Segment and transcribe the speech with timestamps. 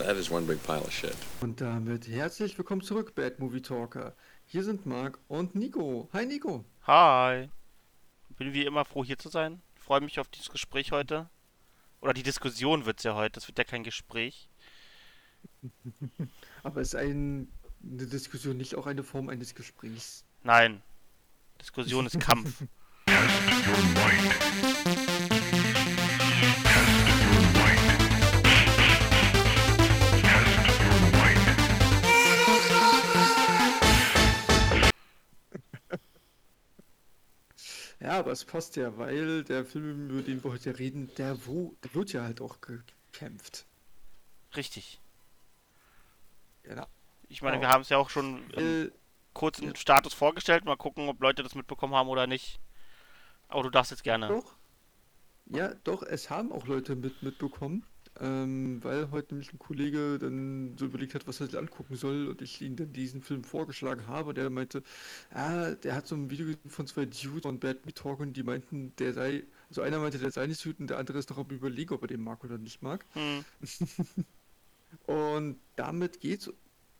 [0.00, 1.14] That is one big pile of shit.
[1.42, 4.14] Und damit herzlich willkommen zurück, Bad Movie Talker.
[4.46, 6.08] Hier sind Marc und Nico.
[6.14, 6.64] Hi Nico.
[6.86, 7.50] Hi.
[8.38, 9.60] Bin wie immer froh hier zu sein.
[9.74, 11.28] Freue mich auf dieses Gespräch heute.
[12.00, 13.32] Oder die Diskussion wird es ja heute.
[13.32, 14.48] Das wird ja kein Gespräch.
[16.62, 17.52] Aber ist ein,
[17.84, 20.24] eine Diskussion nicht auch eine Form eines Gesprächs?
[20.42, 20.82] Nein.
[21.60, 22.62] Diskussion ist Kampf.
[38.00, 41.74] Ja, aber es passt ja, weil der Film, über den wir heute reden, der, wo,
[41.84, 43.66] der wird ja halt auch gekämpft.
[44.56, 45.00] Richtig.
[46.62, 46.86] Genau.
[47.28, 47.60] Ich meine, Oh.
[47.60, 48.90] wir haben es ja auch schon im Äh,
[49.34, 49.76] kurzen ja.
[49.76, 50.64] Status vorgestellt.
[50.64, 52.58] Mal gucken, ob Leute das mitbekommen haben oder nicht.
[53.48, 54.28] Aber du darfst jetzt gerne.
[54.28, 54.54] Doch.
[55.46, 57.84] Ja, doch, es haben auch Leute mit, mitbekommen,
[58.20, 62.28] ähm, weil heute nämlich ein Kollege dann so überlegt hat, was er sich angucken soll
[62.28, 64.34] und ich ihm dann diesen Film vorgeschlagen habe.
[64.34, 64.82] Der meinte,
[65.30, 68.42] ah, der hat so ein Video von zwei Dudes von Bad Me Talk und die
[68.42, 71.38] meinten, der sei, also einer meinte, der sei nicht gut und der andere ist noch
[71.38, 73.04] am überlegen, ob er den mag oder nicht mag.
[73.14, 73.44] Hm.
[75.06, 76.50] Und damit geht's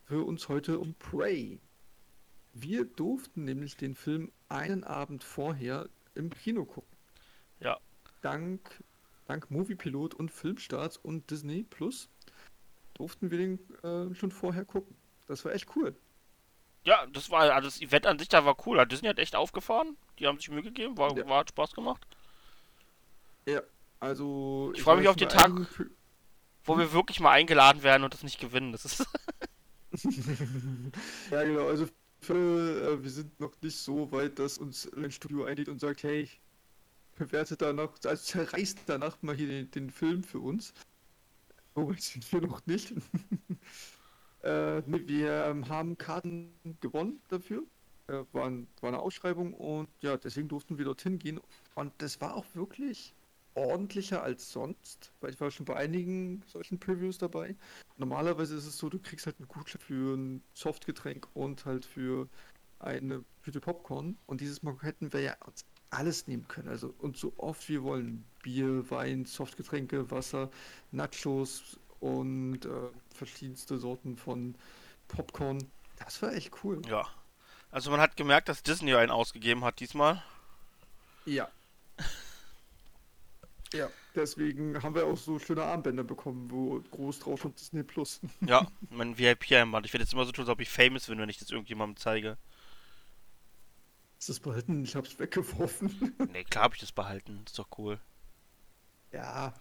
[0.05, 1.61] für uns heute um Prey.
[2.53, 6.97] Wir durften nämlich den Film einen Abend vorher im Kino gucken.
[7.61, 7.79] Ja.
[8.23, 8.83] Dank,
[9.31, 12.09] dank Moviepilot und Filmstarts und Disney Plus
[12.95, 14.97] durften wir den äh, schon vorher gucken.
[15.29, 15.95] Das war echt cool.
[16.85, 18.85] Ja, das war also das Event an sich, da war cool.
[18.87, 19.97] Disney hat echt aufgefahren.
[20.19, 20.99] Die haben sich Mühe gegeben.
[20.99, 21.27] War, Ja.
[21.29, 22.05] war hat Spaß gemacht.
[23.47, 23.63] Ja,
[24.01, 24.73] also.
[24.75, 25.53] Ich freu mich war auf den Tag.
[26.65, 28.73] Wo wir wirklich mal eingeladen werden und das nicht gewinnen.
[28.73, 29.07] Das ist.
[31.31, 31.67] Ja, genau.
[31.67, 31.89] Also
[32.21, 36.03] für, äh, wir sind noch nicht so weit, dass uns ein Studio einlädt und sagt,
[36.05, 36.29] hey,
[37.21, 40.73] bewertet danach, also zerreißt danach mal hier den, den Film für uns.
[41.75, 42.93] So weit sind wir noch nicht.
[44.43, 47.63] äh, wir ähm, haben Karten gewonnen dafür.
[48.09, 51.41] Äh, war, ein, war eine Ausschreibung und ja, deswegen durften wir dorthin gehen.
[51.75, 53.15] Und das war auch wirklich
[53.55, 57.55] ordentlicher als sonst, weil ich war schon bei einigen solchen Previews dabei.
[57.99, 62.29] Normalerweise ist es so, du kriegst halt einen Gutschein für ein Softgetränk und halt für
[62.79, 64.17] eine Tüte Popcorn.
[64.27, 66.69] Und dieses Mal hätten wir ja uns alles nehmen können.
[66.69, 68.25] Also und so oft wir wollen.
[68.43, 70.51] Bier, Wein, Softgetränke, Wasser,
[70.93, 74.55] Nachos und äh, verschiedenste Sorten von
[75.09, 75.59] Popcorn.
[75.99, 76.81] Das war echt cool.
[76.89, 77.07] Ja.
[77.71, 80.23] Also man hat gemerkt, dass Disney einen ausgegeben hat diesmal.
[81.27, 81.49] Ja.
[83.73, 88.21] Ja, deswegen haben wir auch so schöne Armbänder bekommen, wo groß drauf und Disney Plus.
[88.41, 89.87] Ja, mein VIP-Armband.
[89.87, 91.97] Ich werde jetzt immer so tun, als ob ich famous bin, wenn ich das irgendjemandem
[91.97, 92.37] zeige.
[94.21, 94.85] Ist das behalten?
[94.85, 96.15] Ich hab's weggeworfen.
[96.33, 97.43] Nee, klar habe ich das behalten.
[97.47, 97.99] Ist doch cool.
[99.13, 99.55] Ja.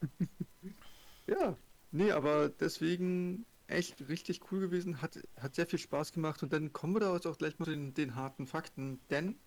[1.26, 1.56] ja.
[1.90, 5.02] Nee, aber deswegen echt richtig cool gewesen.
[5.02, 6.44] Hat, hat sehr viel Spaß gemacht.
[6.44, 9.00] Und dann kommen wir da jetzt auch gleich mal zu den, den harten Fakten.
[9.10, 9.40] Denn,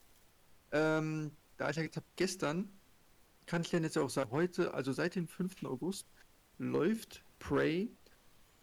[0.73, 2.69] ähm, da ich ja gesagt habe, gestern,
[3.45, 5.63] kann ich dann jetzt auch sagen, heute, also seit dem 5.
[5.63, 6.07] August,
[6.57, 7.89] läuft Prey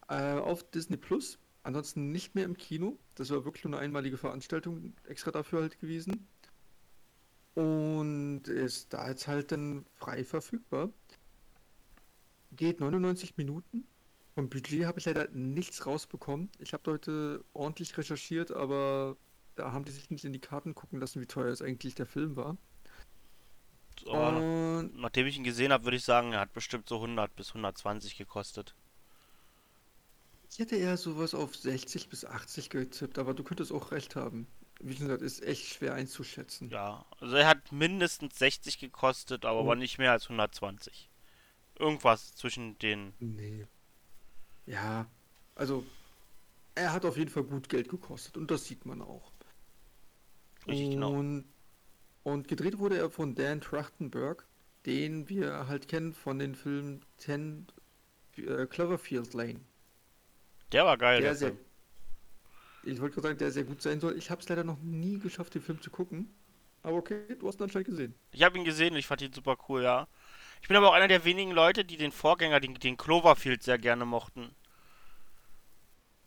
[0.09, 1.39] äh, auf Disney Plus.
[1.63, 2.99] Ansonsten nicht mehr im Kino.
[3.15, 6.27] Das war wirklich nur eine einmalige Veranstaltung, extra dafür halt gewesen.
[7.55, 10.91] Und ist da jetzt halt dann frei verfügbar.
[12.53, 13.87] Geht 99 Minuten.
[14.35, 16.51] Vom Budget habe ich leider nichts rausbekommen.
[16.59, 19.17] Ich habe heute ordentlich recherchiert, aber
[19.55, 22.07] da haben die sich nicht in die Karten gucken lassen, wie teuer es eigentlich der
[22.07, 22.57] Film war.
[24.07, 27.37] Aber Und nachdem ich ihn gesehen habe, würde ich sagen, er hat bestimmt so 100
[27.37, 28.75] bis 120 gekostet.
[30.53, 34.47] Ich hätte eher sowas auf 60 bis 80 getippt, aber du könntest auch recht haben.
[34.81, 36.69] Wie gesagt, ist echt schwer einzuschätzen.
[36.69, 39.75] Ja, also er hat mindestens 60 gekostet, aber, Oh.
[39.75, 41.09] nicht mehr als 120.
[41.79, 43.15] Irgendwas zwischen den.
[43.19, 43.67] Nee.
[44.67, 45.07] Ja,
[45.55, 45.87] also
[46.75, 49.33] er hat auf jeden Fall gut Geld gekostet und das sieht man auch.
[50.67, 51.13] Richtig, genau.
[51.13, 51.47] Und,
[52.25, 54.47] und gedreht wurde er von Dan Trachtenberg,
[54.87, 57.67] den wir halt kennen von den Filmen 10
[58.37, 59.61] äh, Cloverfield Lane.
[60.73, 61.53] Der war geil, Der der sehr,
[62.85, 64.17] ich wollte gerade sagen, der sehr gut sein soll.
[64.17, 66.35] Ich habe es leider noch nie geschafft, den Film zu gucken.
[66.83, 68.15] Aber okay, du hast ihn anscheinend gesehen.
[68.33, 70.09] Ich habe ihn gesehen und ich fand ihn super cool, ja.
[70.63, 73.79] Ich bin aber auch einer der wenigen Leute, die den Vorgänger, den, den Cloverfield, sehr
[73.79, 74.51] gerne mochten.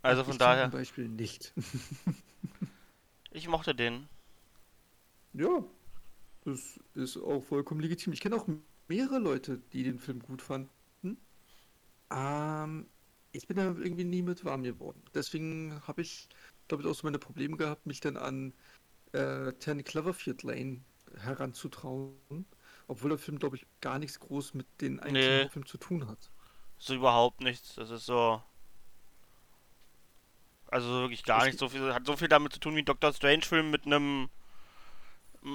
[0.01, 1.53] Also ich von zum daher, Beispiel nicht.
[3.31, 4.07] ich mochte den.
[5.33, 5.63] Ja,
[6.45, 8.13] das ist auch vollkommen legitim.
[8.13, 8.47] Ich kenne auch
[8.87, 10.69] mehrere Leute, die den Film gut fanden.
[12.11, 12.85] Ähm,
[13.37, 15.03] ich bin da irgendwie nie mit warm geworden.
[15.13, 16.29] Deswegen habe ich,
[16.67, 18.53] glaube ich, auch so meine Probleme gehabt, mich dann an
[19.13, 20.83] äh, 10 Cloverfield Lane
[21.17, 22.45] heranzutrauen.
[22.87, 25.37] Obwohl der Film, glaube ich, gar nichts groß mit den eigentlichen Nee.
[25.37, 26.31] Hauptfilm zu tun hat.
[26.77, 27.75] so überhaupt nichts.
[27.75, 28.41] Das ist so.
[30.67, 31.93] Also wirklich gar Es nicht so viel.
[31.93, 34.29] Hat so viel damit zu tun wie ein Doctor Strange-Film mit einem,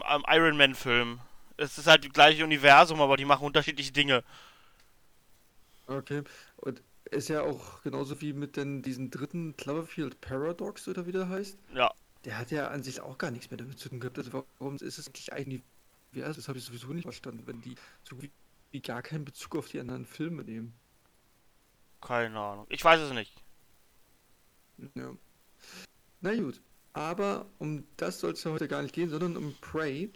[0.03, 1.21] einem Iron Man-Film.
[1.57, 4.25] Es ist halt das gleiche Universum, aber die machen unterschiedliche Dinge.
[5.89, 6.23] Okay.
[6.57, 11.29] Und ist ja auch genauso wie mit den, diesem dritten Cloverfield Paradox oder wie der
[11.29, 11.59] heißt.
[11.75, 11.93] Ja.
[12.25, 14.19] Der hat ja an sich auch gar nichts mehr damit zu tun gehabt.
[14.19, 15.63] Also warum ist es eigentlich
[16.13, 16.37] Universum?
[16.37, 18.31] Das habe ich sowieso nicht verstanden, wenn die so wie,
[18.71, 20.75] wie gar keinen Bezug auf die anderen Filme nehmen.
[22.01, 22.67] Keine Ahnung.
[22.69, 23.43] Ich weiß es nicht.
[24.95, 25.15] Ja.
[26.21, 26.61] Na gut.
[26.93, 30.13] Aber um das soll es ja heute gar nicht gehen, sondern um Prey,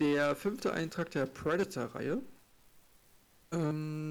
[0.00, 2.22] der fünfte Eintrag der Predator-Reihe.
[3.52, 4.03] Ähm,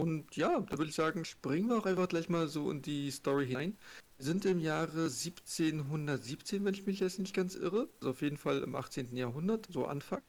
[0.00, 3.10] und ja, da würde ich sagen, springen wir auch einfach gleich mal so in die
[3.10, 3.76] Story hinein.
[4.16, 7.88] Wir sind im Jahre 1717, wenn ich mich jetzt nicht ganz irre.
[8.00, 9.16] Also auf jeden Fall im 18.
[9.16, 10.22] Jahrhundert, so Anfang.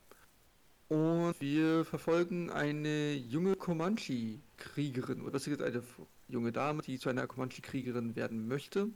[0.90, 5.84] Und wir verfolgen eine junge Comanche-Kriegerin, oder besser gesagt eine
[6.28, 8.90] junge Dame, die zu einer Comanche-Kriegerin werden möchte.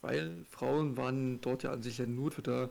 [0.00, 2.70] Weil Frauen waren dort ja an sich ja nur für da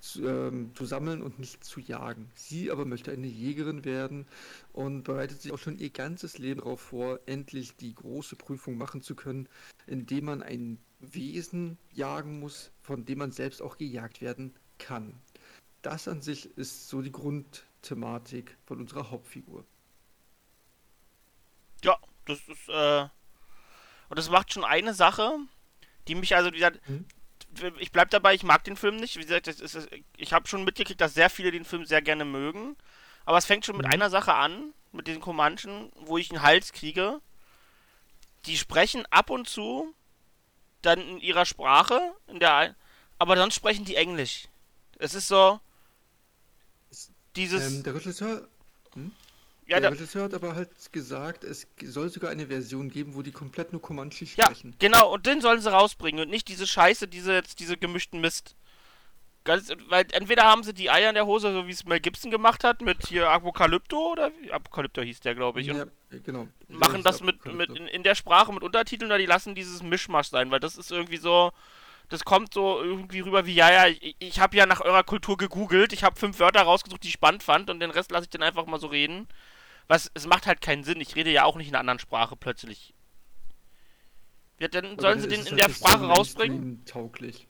[0.00, 2.30] zu, ähm, zu sammeln und nicht zu jagen.
[2.34, 4.26] Sie aber möchte eine Jägerin werden
[4.72, 9.02] und bereitet sich auch schon ihr ganzes Leben darauf vor, endlich die große Prüfung machen
[9.02, 9.48] zu können,
[9.86, 15.14] indem man ein Wesen jagen muss, von dem man selbst auch gejagt werden kann.
[15.82, 19.64] Das an sich ist so die Grundthematik von unserer Hauptfigur.
[21.84, 23.08] Ja, das ist, äh.
[24.08, 25.38] Und das macht schon eine Sache,
[26.08, 27.04] die mich also, wie gesagt, Mhm.
[27.78, 29.16] Ich bleib dabei, ich mag den Film nicht.
[29.16, 32.76] Wie gesagt, ist, ich habe schon mitgekriegt, dass sehr viele den Film sehr gerne mögen.
[33.24, 33.92] Aber es fängt schon mit Mhm.
[33.92, 37.20] einer Sache an, mit den Comanchen, wo ich einen Hals kriege.
[38.46, 39.92] Die sprechen ab und zu
[40.82, 42.76] dann in ihrer Sprache, in der,
[43.18, 44.46] aber sonst sprechen die Englisch.
[44.98, 45.58] Es ist so
[46.90, 48.46] Es- dieses, Ähm, der Regisseur,
[49.66, 53.32] ja, der Regisseur hat aber halt gesagt, es soll sogar eine Version geben, wo die
[53.32, 54.76] komplett nur Comanche ja, sprechen.
[54.78, 55.12] genau.
[55.12, 58.54] Und den sollen sie rausbringen und nicht diese Scheiße, diese jetzt diese gemischten Mist.
[59.46, 62.32] Ganz, weil entweder haben sie die Eier in der Hose, so wie es Mel Gibson
[62.32, 64.50] gemacht hat, mit hier Apokalypto oder wie?
[64.50, 65.68] Apokalypto hieß der, glaube ich.
[65.68, 65.86] Ja,
[66.24, 66.48] genau.
[66.68, 69.84] machen Ja, das mit, mit in, in der Sprache mit Untertiteln oder die lassen dieses
[69.84, 71.52] Mischmasch sein, weil das ist irgendwie so,
[72.08, 75.36] das kommt so irgendwie rüber wie, ja, ja, ich, ich habe ja nach eurer Kultur
[75.36, 78.30] gegoogelt, ich habe fünf Wörter rausgesucht, die ich spannend fand und den Rest lasse ich
[78.30, 79.28] dann einfach mal so reden.
[79.88, 82.36] Was, es macht halt keinen Sinn, ich rede ja auch nicht in einer anderen Sprache
[82.36, 82.92] plötzlich.
[84.58, 86.58] Ja, dann Aber sollen sie dann den in der Sprache so rausbringen.
[86.58, 87.46] Mainstream-tauglich.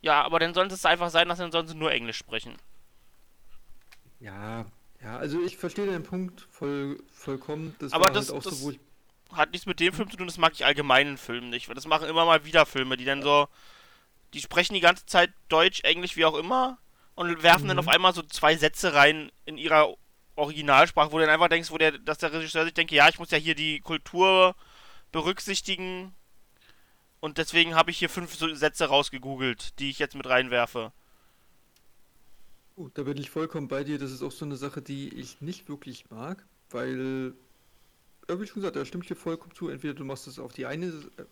[0.00, 2.56] Ja, aber dann sollen sie es einfach sein lassen, dann sollen sie nur Englisch sprechen.
[4.20, 4.66] Ja,
[5.02, 7.74] ja, also ich verstehe den Punkt voll, vollkommen.
[7.78, 8.72] Das Aber das- halt auch das- so,
[9.32, 11.74] hat nichts mit dem Film zu tun, das mag ich allgemein in Filmen nicht, weil
[11.74, 13.48] das machen immer mal wieder Filme, die dann so,
[14.32, 16.78] die sprechen die ganze Zeit Deutsch, Englisch, wie auch immer
[17.16, 17.80] und werfen dann Mhm.
[17.80, 19.94] auf einmal so zwei Sätze rein in ihrer
[20.36, 23.18] Originalsprache, wo du dann einfach denkst, wo der, dass der Regisseur sich denkt, ja, ich
[23.18, 24.54] muss ja hier die Kultur
[25.12, 26.14] berücksichtigen
[27.20, 30.92] und deswegen habe ich hier fünf Sätze rausgegoogelt, die ich jetzt mit reinwerfe.
[32.76, 33.98] Uh, da bin ich vollkommen bei dir.
[33.98, 37.32] Das ist auch so eine Sache, die ich nicht wirklich mag, weil,
[38.28, 39.68] ja, wie schon gesagt, da stimme ich dir vollkommen zu.
[39.70, 41.24] Entweder du machst es auf die eine äh,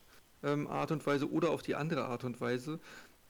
[0.43, 2.81] ähm, Art und Weise oder auf die andere Art und Weise,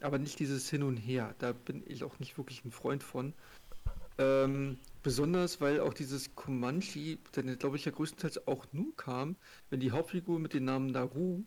[0.00, 1.34] aber nicht dieses Hin und Her.
[1.40, 3.32] Da bin ich auch nicht wirklich ein Freund von.
[4.18, 9.36] Ähm, besonders, weil auch dieses Comanche, dann glaube ich ja größtenteils auch nur kam,
[9.70, 11.44] wenn die Hauptfigur mit dem Namen Naru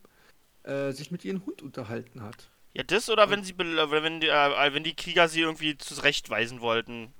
[0.64, 2.50] äh, sich mit ihrem Hund unterhalten hat.
[2.74, 7.14] Ja, das oder wenn sie, wenn die, äh, wenn die Krieger sie irgendwie zurechtweisen wollten,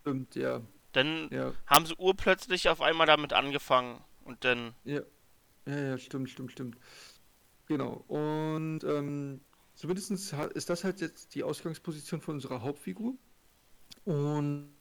[0.00, 1.52] Stimmt, ja, dann ja.
[1.66, 4.00] haben sie urplötzlich auf einmal damit angefangen.
[4.24, 5.02] Und dann, Ja,
[5.66, 6.76] ja, ja, stimmt, stimmt, stimmt.
[7.66, 8.04] Genau.
[8.08, 9.40] Und ähm,
[9.74, 13.14] zumindest ist das halt jetzt die Ausgangsposition von unserer Hauptfigur.
[14.04, 14.71] Und,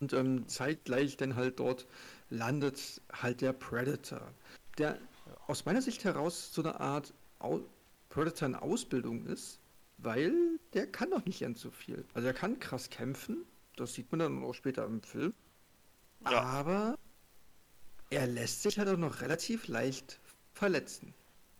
[0.00, 1.86] und ähm, zeitgleich dann halt dort
[2.30, 4.32] landet halt der Predator.
[4.78, 4.98] Der
[5.46, 7.60] aus meiner Sicht heraus so eine Art Au
[8.08, 9.60] Predator in Ausbildung ist,
[9.98, 10.32] weil
[10.72, 12.04] der kann doch nicht ganz so viel.
[12.14, 13.44] Also er kann krass kämpfen,
[13.76, 15.34] das sieht man dann auch später im Film.
[16.24, 16.40] Ja.
[16.40, 16.98] Aber
[18.10, 20.18] er lässt sich halt auch noch relativ leicht
[20.54, 21.14] verletzen.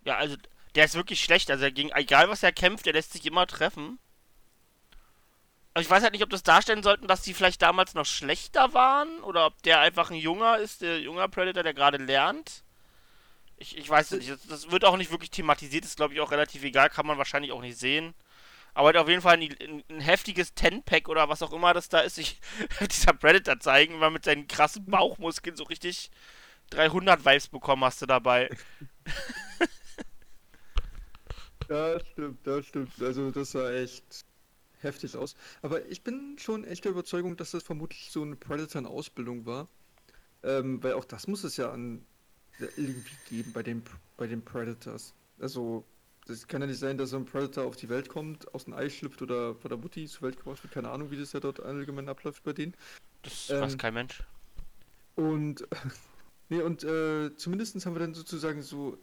[0.04, 0.36] ja, also,
[0.74, 1.50] der ist wirklich schlecht.
[1.50, 3.98] Also, er gegen, egal was er kämpft, der lässt sich immer treffen.
[5.78, 8.74] Aber ich weiß halt nicht, ob das darstellen sollten, dass die vielleicht damals noch schlechter
[8.74, 12.64] waren oder ob der einfach ein Junger ist, der junger Predator, der gerade lernt.
[13.58, 14.28] Ich, ich weiß nicht.
[14.28, 17.16] Das, das wird auch nicht wirklich thematisiert, ist glaube ich auch relativ egal, kann man
[17.16, 18.14] wahrscheinlich auch nicht sehen.
[18.74, 22.00] Aber halt auf jeden Fall ein, ein, heftiges Ten-Pack oder was auch immer das da
[22.00, 22.40] ist, sich
[22.80, 26.10] dieser Predator zeigen, weil mit seinen krassen Bauchmuskeln so richtig
[26.70, 28.50] 300 Vibes bekommen hast du dabei.
[31.68, 33.02] Ja, stimmt, das stimmt.
[33.02, 34.24] Also das sah echt
[34.82, 35.34] heftig aus.
[35.62, 39.46] Aber ich bin schon echt der Überzeugung, dass das vermutlich so eine Predator in Ausbildung
[39.46, 39.68] war.
[40.42, 42.04] Ähm, weil auch das muss es ja an
[42.76, 43.82] irgendwie geben bei den,
[44.16, 45.14] bei den Predators.
[45.40, 45.84] Also,
[46.26, 48.74] das kann ja nicht sein, dass so ein Predator auf die Welt kommt, aus dem
[48.74, 50.72] Ei schlüpft oder von der Mutti zur Welt gebracht wird.
[50.72, 52.74] Keine Ahnung, wie das ja dort allgemein abläuft bei denen.
[53.22, 54.22] Das ähm, weiß kein Mensch.
[55.14, 55.66] Und,
[56.48, 58.98] nee, und äh, zumindest haben wir dann sozusagen so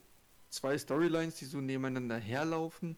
[0.50, 2.98] zwei Storylines, die so nebeneinander herlaufen.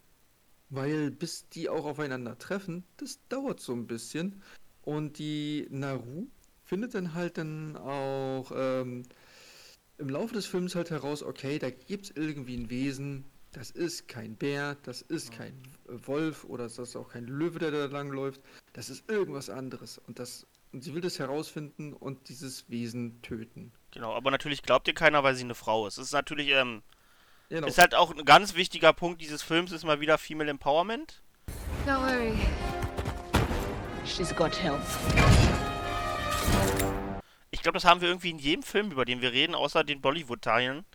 [0.70, 4.42] Weil bis die auch aufeinander treffen, das dauert so ein bisschen.
[4.84, 6.28] Und die Naru
[6.64, 9.04] findet dann halt dann auch ähm,
[9.98, 14.08] im Laufe des Films halt heraus, okay, da gibt es irgendwie ein Wesen, das ist
[14.08, 15.54] kein Bär, das ist kein
[15.88, 18.42] Wolf oder das ist auch kein Löwe, der da langläuft,
[18.74, 19.98] das ist irgendwas anderes.
[19.98, 23.72] Und das und sie will das herausfinden und dieses Wesen töten.
[23.92, 25.98] Genau, aber natürlich glaubt ihr keiner, weil sie eine Frau ist.
[25.98, 26.84] Es ist natürlich, ähm,
[27.50, 27.68] genau.
[27.68, 31.22] ist halt auch ein ganz wichtiger Punkt dieses Films, ist mal wieder Female Empowerment.
[31.86, 32.38] Don't worry.
[34.06, 34.82] She's got help.
[37.52, 40.02] Ich glaube, das haben wir irgendwie in jedem Film, über den wir reden, außer den
[40.02, 40.86] Bollywood-Teilen.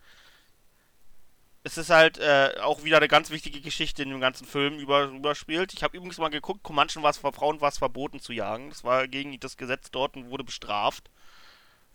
[1.63, 5.05] Es ist halt äh, auch wieder eine ganz wichtige Geschichte in dem ganzen Film über,
[5.05, 5.73] überspielt.
[5.73, 8.69] Ich habe übrigens mal geguckt, Comanchen war es vor Frauen war es verboten zu jagen.
[8.69, 11.09] Das war gegen das Gesetz dort und wurde bestraft.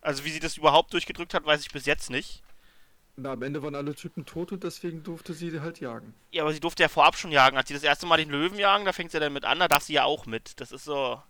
[0.00, 2.42] Also wie sie das überhaupt durchgedrückt hat, weiß ich bis jetzt nicht.
[3.20, 6.14] Na, am Ende waren alle Typen tot und deswegen durfte sie halt jagen.
[6.30, 7.56] Ja, aber sie durfte ja vorab schon jagen.
[7.56, 9.66] Als sie das erste Mal den Löwen jagen, da fängt sie dann mit an, da
[9.66, 10.60] darf sie ja auch mit.
[10.60, 11.20] Das ist so.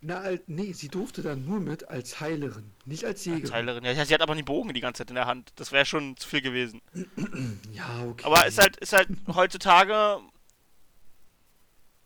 [0.00, 3.44] Na, nee, sie durfte dann nur mit als Heilerin, nicht als Jägerin.
[3.44, 5.52] Als Heilerin, ja, sie hat aber einen Bogen die ganze Zeit in der Hand.
[5.56, 6.80] Das wäre schon zu viel gewesen.
[7.72, 8.24] ja, okay.
[8.24, 10.20] Aber ist halt, ist halt heutzutage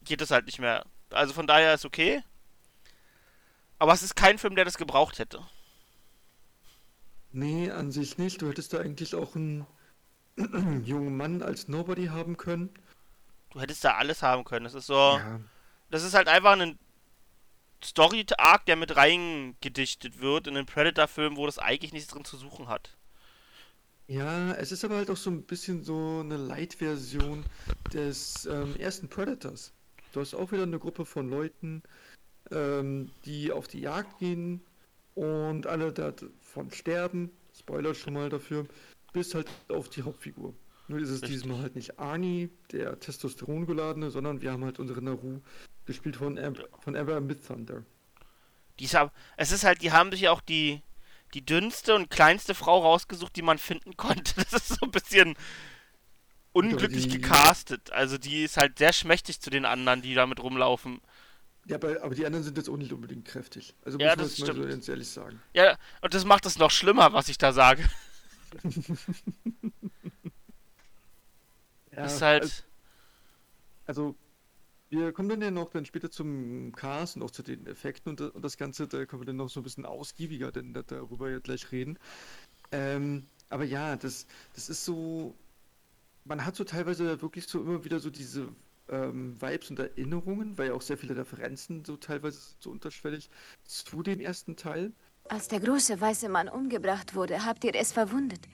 [0.05, 0.85] geht es halt nicht mehr.
[1.11, 2.23] Also von daher ist okay.
[3.79, 5.43] Aber es ist kein Film, der das gebraucht hätte.
[7.35, 8.41] Nee, an sich nicht.
[8.41, 9.67] Du hättest da eigentlich auch einen
[10.85, 12.71] jungen Mann als Nobody haben können.
[13.51, 14.63] Du hättest da alles haben können.
[14.63, 14.95] Das ist so.
[14.95, 15.41] Ja.
[15.91, 16.79] Das ist halt einfach ein
[17.83, 22.69] Story-Arc, der mit reingedichtet wird in den Predator-Film, wo das eigentlich nichts drin zu suchen
[22.69, 22.97] hat.
[24.07, 27.45] Ja, es ist aber halt auch so ein bisschen so eine Light-Version
[27.93, 29.73] des ähm, ersten Predators.
[30.13, 31.83] Du hast auch wieder eine Gruppe von Leuten,
[32.53, 34.61] ähm, die auf die Jagd gehen
[35.17, 35.93] und alle
[36.55, 37.31] davon sterben.
[37.57, 38.67] Spoiler schon mal dafür.
[39.13, 40.55] Bis halt auf die Hauptfigur.
[40.89, 41.43] Nur ist es Richtig.
[41.43, 45.41] diesmal halt nicht Arnie, der Testosteron geladene, sondern wir haben halt unsere Naru,
[45.87, 47.85] gespielt von, Ab von Ever Mid Thunder.
[48.79, 48.97] Die ist,
[49.37, 50.83] es ist halt, die haben sich ja auch die,
[51.33, 54.35] die dünnste und kleinste Frau rausgesucht, die man finden konnte.
[54.37, 55.37] Das ist so ein bisschen
[56.53, 57.91] unglücklich die, gecastet.
[57.93, 61.01] Also die ist halt sehr schmächtig zu den anderen, die damit rumlaufen.
[61.67, 63.75] Ja, aber, aber die anderen sind jetzt auch nicht unbedingt kräftig.
[63.85, 65.41] Also ja, muss man das mal so ganz ehrlich sagen.
[65.55, 67.85] Ja, und das macht es noch schlimmer, was ich da sage.
[71.93, 72.43] ja, ist halt.
[72.43, 72.63] Also,
[73.87, 74.15] also
[74.91, 78.21] wir kommen dann ja noch dann später zum Cast und auch zu den Effekten und,
[78.21, 81.39] und, das Ganze, da können wir dann noch so ein bisschen ausgiebiger denn darüber ja
[81.39, 81.99] gleich reden.
[82.71, 85.35] Ähm, aber ja, das, das ist so,
[86.25, 88.49] man hat so teilweise wirklich so immer wieder so diese
[88.89, 93.31] ähm, Vibes und Erinnerungen, weil ja auch sehr viele Referenzen so teilweise so unterschwellig
[93.65, 94.93] zu dem ersten Teil.
[95.29, 98.47] Als der große weiße Mann umgebracht wurde, habt ihr es verwundet.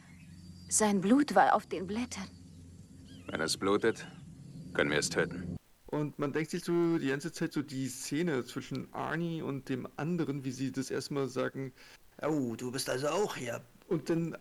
[0.68, 2.28] Sein Blut war auf den Blättern.
[3.26, 4.06] Wenn es blutet,
[4.72, 5.56] können wir es töten.
[5.86, 9.88] Und man denkt sich so die ganze Zeit so die Szene zwischen Arnie und dem
[9.96, 11.72] anderen, wie sie das erstmal sagen,
[12.22, 13.60] oh, du bist also auch hier.
[13.88, 14.38] Und dann äh,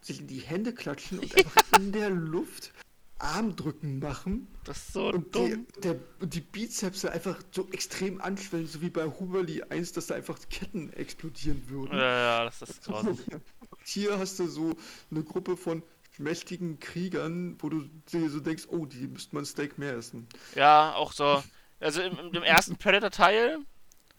[0.00, 2.72] sich in die Hände klatschen und einfach in der Luft
[3.20, 4.48] Armdrücken machen.
[4.64, 5.66] Das ist so und dumm.
[5.76, 10.06] Die, der, und die Bizeps einfach so extrem anschwellen, so wie bei Huberly 1, dass
[10.08, 11.96] da einfach Ketten explodieren würden.
[11.96, 13.06] Ja, ja, das ist krass.
[13.84, 14.74] Hier hast du so
[15.10, 15.82] eine Gruppe von
[16.18, 20.28] mächtigen Kriegern, wo du dir so denkst, oh, die müsste man Steak mehr essen.
[20.54, 21.42] Ja, auch so.
[21.80, 23.58] Also im, im ersten Predator-Teil,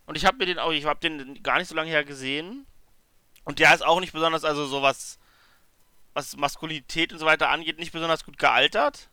[0.06, 2.66] und ich habe mir den auch, ich habe den gar nicht so lange her gesehen.
[3.44, 5.20] Und der ist auch nicht besonders, also sowas,
[6.14, 9.10] was Maskulinität und so weiter angeht, nicht besonders gut gealtert.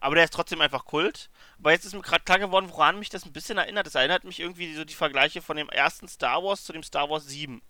[0.00, 1.28] Aber der ist trotzdem einfach Kult.
[1.58, 3.86] Aber jetzt ist mir gerade klar geworden, woran mich das ein bisschen erinnert.
[3.86, 7.10] Das erinnert mich irgendwie so die Vergleiche von dem ersten Star Wars zu dem Star
[7.10, 7.60] Wars 7.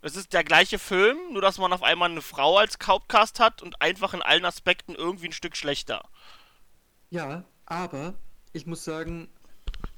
[0.00, 3.60] Es ist der gleiche Film, nur dass man auf einmal eine Frau als Hauptcast hat
[3.60, 6.08] und einfach in allen Aspekten irgendwie ein Stück schlechter.
[7.10, 8.14] Ja, aber
[8.52, 9.28] ich muss sagen,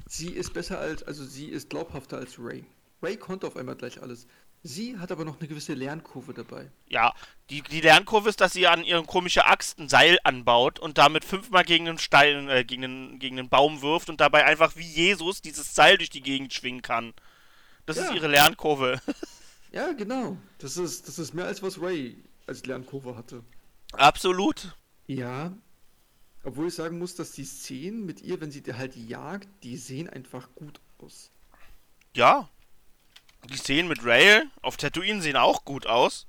[0.07, 2.65] sie ist besser als, also sie ist glaubhafter als Ray.
[3.03, 4.27] Ray konnte auf einmal gleich alles.
[4.63, 6.71] Sie hat aber noch eine gewisse Lernkurve dabei.
[6.89, 7.15] Ja,
[7.49, 11.25] die, die Lernkurve ist, dass sie an ihren komischen Axt ein Seil anbaut und damit
[11.25, 14.87] fünfmal gegen einen Stein, äh, gegen einen, gegen einen Baum wirft und dabei einfach wie
[14.87, 17.15] Jesus dieses Seil durch die Gegend schwingen kann.
[17.87, 18.05] Das ja.
[18.05, 19.01] ist ihre Lernkurve.
[19.71, 20.39] Ja, genau.
[20.59, 23.45] Das ist, das ist mehr als was Ray als Lernkurve hatte.
[23.93, 24.75] Absolut.
[25.07, 25.57] Ja.
[26.45, 30.09] Obwohl ich sagen muss, dass die Szenen mit ihr, wenn sie halt jagt, die sehen
[30.09, 31.31] einfach gut aus.
[32.15, 32.49] Ja.
[33.45, 36.27] Die Szenen mit Ray auf Tatooine sehen auch gut aus.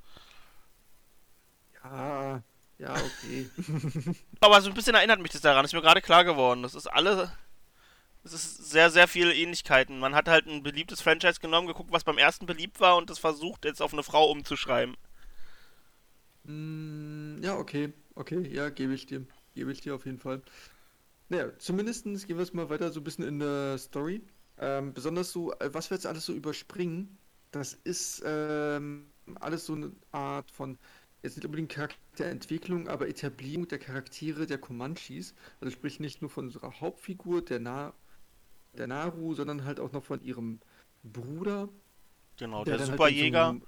[2.80, 3.50] Ja, okay.
[4.40, 6.64] Aber so ein bisschen erinnert mich das daran, ist mir gerade klar geworden.
[6.64, 7.32] Das ist alle.
[8.24, 10.00] Es ist sehr, sehr viele Ähnlichkeiten.
[10.00, 13.20] Man hat halt ein beliebtes Franchise genommen, geguckt, was beim ersten beliebt war und das
[13.20, 14.96] versucht jetzt auf eine Frau umzuschreiben.
[16.44, 17.94] Mm, ja, okay.
[18.16, 19.26] Okay, ja, gebe ich dir.
[19.56, 20.42] Gebe ich dir auf jeden Fall.
[21.30, 24.22] Naja, zumindest gehen wir es mal weiter so ein bisschen in der Story.
[24.60, 27.18] Ähm, besonders so, äh, was wir jetzt alles so überspringen,
[27.52, 30.78] das ist ähm, alles so eine Art von,
[31.24, 35.34] jetzt nicht unbedingt Charakterentwicklung, aber Etablierung der Charaktere der Comanches.
[35.62, 37.94] Also sprich nicht nur von unserer Hauptfigur, der, Na
[38.78, 40.60] der Naru, sondern halt auch noch von ihrem
[41.04, 41.70] Bruder,
[42.38, 43.60] Genau, der der, halt so Superjäger.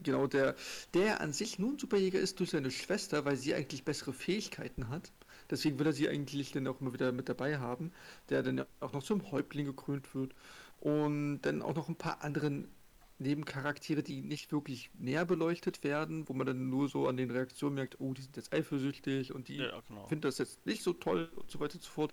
[0.00, 0.56] genau, der,
[0.94, 4.88] der an sich nur ein Superjäger ist durch seine Schwester, weil sie eigentlich bessere Fähigkeiten
[4.88, 5.12] hat.
[5.50, 7.92] Deswegen will er sie eigentlich dann auch immer wieder mit dabei haben,
[8.28, 10.34] der dann auch noch zum Häuptling gekrönt wird.
[10.80, 12.68] Und dann auch noch ein paar anderen
[13.18, 17.76] Nebencharaktere, die nicht wirklich näher beleuchtet werden, wo man dann nur so an den Reaktionen
[17.76, 20.06] merkt, oh, die sind jetzt eifersüchtig und die ja, genau.
[20.08, 22.12] finden das jetzt nicht so toll und so weiter und so fort.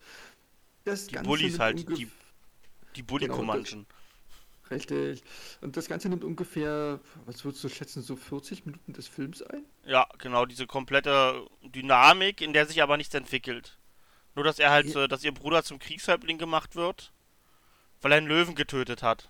[0.83, 2.07] Das Die Bullies halt, die-
[2.95, 3.37] Die bully Genau.
[4.71, 5.21] Richtig.
[5.61, 9.65] Und das Ganze nimmt ungefähr, was würdest du schätzen, so 40 Minuten des Films ein?
[9.85, 13.77] Ja, genau, diese komplette Dynamik, in der sich aber nichts entwickelt.
[14.35, 15.03] Nur, dass er halt, Ja.
[15.03, 17.11] äh, dass ihr Bruder zum Kriegshäuptling gemacht wird,
[18.01, 19.29] weil er einen Löwen getötet hat.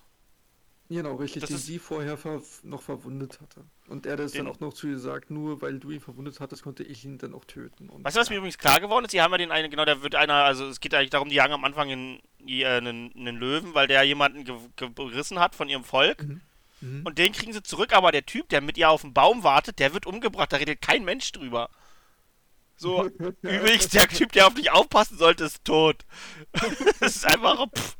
[0.92, 3.64] Genau, richtig, Das den sie vorher ver noch verwundet hatte.
[3.88, 6.40] Und er das Den- dann auch noch zu ihr sagt, nur weil du ihn verwundet
[6.42, 7.88] hattest, konnte ich ihn dann auch töten.
[7.90, 9.12] Und Weißt du, was mir übrigens klar geworden ist?
[9.14, 11.36] Die haben ja den einen, genau, der wird einer, also es geht eigentlich darum, die
[11.36, 14.56] jagen am Anfang einen, äh, einen, einen Löwen, weil der jemanden ge
[14.96, 16.24] gerissen hat von ihrem Volk.
[16.82, 17.04] Mhm.
[17.06, 19.80] Und den kriegen sie zurück, aber der Typ, der mit ihr auf dem Baum wartet,
[19.80, 21.70] der wird umgebracht, da redet kein Mensch drüber.
[22.82, 23.06] So,
[23.44, 26.04] übrigens, der Typ, der auf dich aufpassen sollte, ist tot.
[27.00, 27.96] Das ist einfach, pff,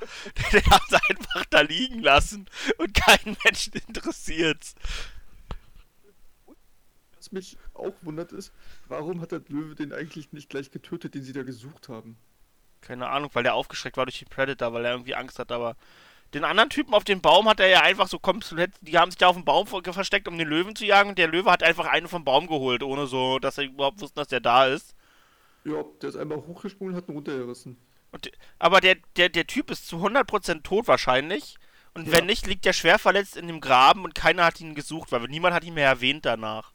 [0.52, 2.48] den haben sie einfach da liegen lassen
[2.80, 4.74] und keinen Menschen interessiert's.
[7.16, 8.52] Was mich auch wundert ist,
[8.88, 12.18] warum hat der Löwe den eigentlich nicht gleich getötet, den sie da gesucht haben?
[12.82, 15.76] Keine Ahnung, weil der aufgeschreckt war durch die Predator, weil er irgendwie Angst hat, aber
[16.34, 19.18] den anderen Typen auf dem Baum hat er ja einfach so komplett, die haben sich
[19.18, 21.64] da auf dem Baum ver- versteckt, um den Löwen zu jagen und der Löwe hat
[21.64, 24.96] einfach einen vom Baum geholt, ohne so, dass er überhaupt wusste, dass der da ist.
[25.66, 27.78] Ja, der ist einmal hochgesprungen und hat ihn runtergerissen.
[28.12, 31.56] Und, aber der, der, der Typ ist zu 100% tot wahrscheinlich.
[31.94, 32.14] Und Ja.
[32.14, 35.22] wenn nicht, liegt er schwer verletzt in dem Graben und keiner hat ihn gesucht, weil
[35.28, 36.72] niemand hat ihn mehr erwähnt danach.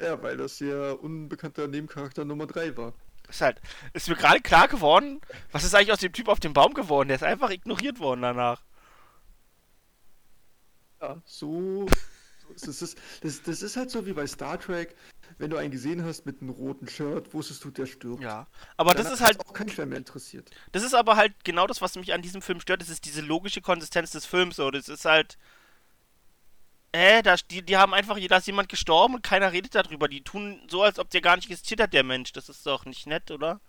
[0.00, 2.94] Ja, weil das ja unbekannter Nebencharakter Nummer 3 war.
[3.28, 3.60] Ist halt,
[3.92, 5.20] ist mir gerade klar geworden,
[5.52, 7.08] was ist eigentlich aus dem Typ auf dem Baum geworden?
[7.08, 8.62] Der ist einfach ignoriert worden danach.
[11.00, 11.86] Ja, so.
[12.56, 12.96] so ist es.
[13.20, 14.96] Das, das, ist halt so wie bei Star Trek.
[15.36, 18.22] Wenn du einen gesehen hast mit einem roten Shirt, wusstest du, der stirbt.
[18.22, 18.48] Ja.
[18.76, 20.50] Aber das ist halt, auch kein Schwein mehr interessiert.
[20.72, 22.80] das ist aber halt genau das, was mich an diesem Film stört.
[22.80, 24.56] Das ist diese logische Konsistenz des Films.
[24.56, 25.38] So, das ist halt.
[26.92, 30.08] Äh, da, die, die haben einfach, da ist jemand gestorben und keiner redet darüber.
[30.08, 32.32] Die tun so, als ob der gar nicht existiert hat, der Mensch.
[32.32, 33.60] Das ist doch nicht nett, oder?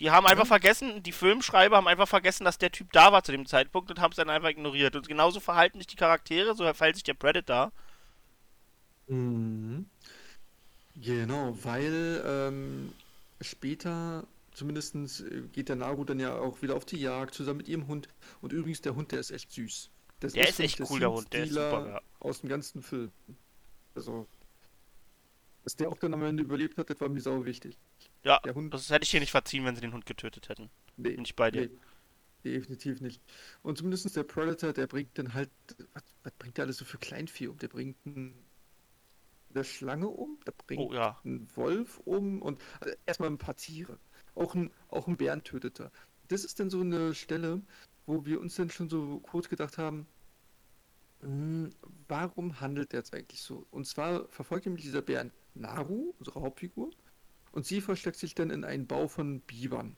[0.00, 3.30] Die haben einfach vergessen, die Filmschreiber haben einfach vergessen, dass der Typ da war zu
[3.30, 4.96] dem Zeitpunkt und haben es dann einfach ignoriert.
[4.96, 7.70] Und genauso verhalten sich die Charaktere, so verhält sich der Predator.
[9.06, 9.86] Mhm.
[10.96, 12.92] Genau, weil ähm,
[13.40, 14.94] später zumindest
[15.52, 18.08] geht der Naru dann ja auch wieder auf die Jagd zusammen mit ihrem Hund.
[18.40, 19.90] Und übrigens, der Hund, der ist echt süß.
[20.20, 22.00] Das Der ist echt cool, der Hund, der ist super, ja.
[22.20, 23.10] Aus dem ganzen Film.
[23.94, 24.26] Also,
[25.64, 27.78] dass der auch dann am Ende überlebt hat, das war mir sau wichtig.
[28.22, 30.70] Ja, Der Hund- das hätte ich dir nicht verziehen, wenn sie den Hund getötet hätten.
[30.96, 31.68] Nee, Bin ich bei dir.
[31.68, 31.70] nee,
[32.44, 33.20] definitiv nicht.
[33.62, 35.50] Und zumindest der Predator, der bringt dann halt,
[35.92, 37.58] was, was bringt der alles so für Kleinvieh um?
[37.58, 38.34] Der bringt einen,
[39.54, 41.20] eine Schlange um, der bringt Oh ja.
[41.24, 43.98] einen Wolf um und also erstmal ein paar Tiere.
[44.34, 45.92] Auch ein, auch ein Bären tötet er.
[46.28, 47.62] Das ist dann so eine Stelle,
[48.06, 50.06] wo wir uns dann schon so kurz gedacht haben,
[51.20, 51.70] hm,
[52.08, 53.66] warum handelt er jetzt eigentlich so?
[53.70, 56.90] Und zwar verfolgt nämlich dieser Bär Naru, unsere Hauptfigur,
[57.52, 59.96] und sie versteckt sich dann in einen Bau von Bibern.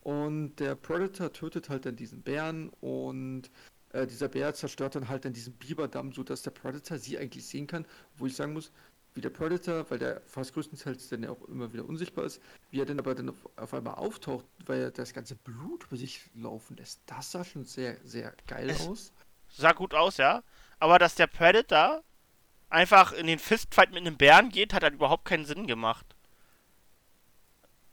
[0.00, 3.50] Und der Predator tötet halt dann diesen Bären und
[3.90, 7.66] äh, dieser Bär zerstört dann halt dann diesen Biberdamm, sodass der Predator sie eigentlich sehen
[7.66, 8.72] kann, wo ich sagen muss,
[9.14, 12.40] wie der Predator, weil der fast größtenteils dann ja auch immer wieder unsichtbar ist,
[12.70, 15.96] wie er dann aber dann auf, auf einmal auftaucht, weil er das ganze Blut über
[15.96, 17.00] sich laufen lässt.
[17.06, 19.12] Das sah schon sehr, sehr geil Es- aus.
[19.50, 20.42] Sah gut aus, ja.
[20.78, 22.02] Aber dass der Predator
[22.70, 26.06] einfach in den Fistfight mit einem Bären geht, hat halt überhaupt keinen Sinn gemacht.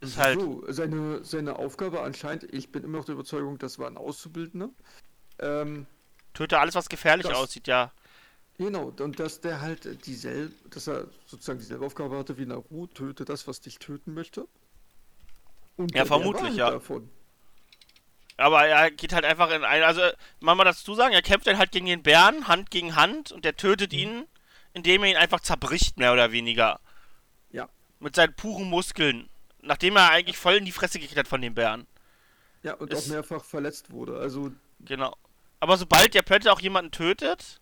[0.00, 0.38] Ist halt.
[0.38, 4.68] So, seine, seine Aufgabe anscheinend, ich bin immer noch der Überzeugung, das war ein Auszubildender.
[5.38, 5.86] Ähm,
[6.34, 7.90] Töte alles, was gefährlich Das- aussieht, ja.
[8.58, 13.24] Genau, und dass der halt dieselbe, dass er sozusagen dieselbe Aufgabe hatte wie Naru, töte
[13.26, 14.48] das, was dich töten möchte.
[15.76, 16.70] Und Ja, vermutlich, ja.
[16.70, 17.10] Davon.
[18.38, 19.82] Aber er geht halt einfach in ein.
[19.82, 20.00] Also,
[20.40, 23.44] man mal dazu sagen, er kämpft dann halt gegen den Bären, Hand gegen Hand, und
[23.44, 24.24] der tötet ihn,
[24.72, 26.80] indem er ihn einfach zerbricht, mehr oder weniger.
[27.50, 27.68] Ja,
[28.00, 29.28] Mit seinen puren Muskeln.
[29.62, 31.86] Nachdem er eigentlich voll in die Fresse gekriegt hat von den Bären.
[32.62, 34.18] Ja, und Ist- auch mehrfach verletzt wurde.
[34.18, 35.16] Also, Genau.
[35.60, 37.60] Aber sobald der Predator auch jemanden tötet,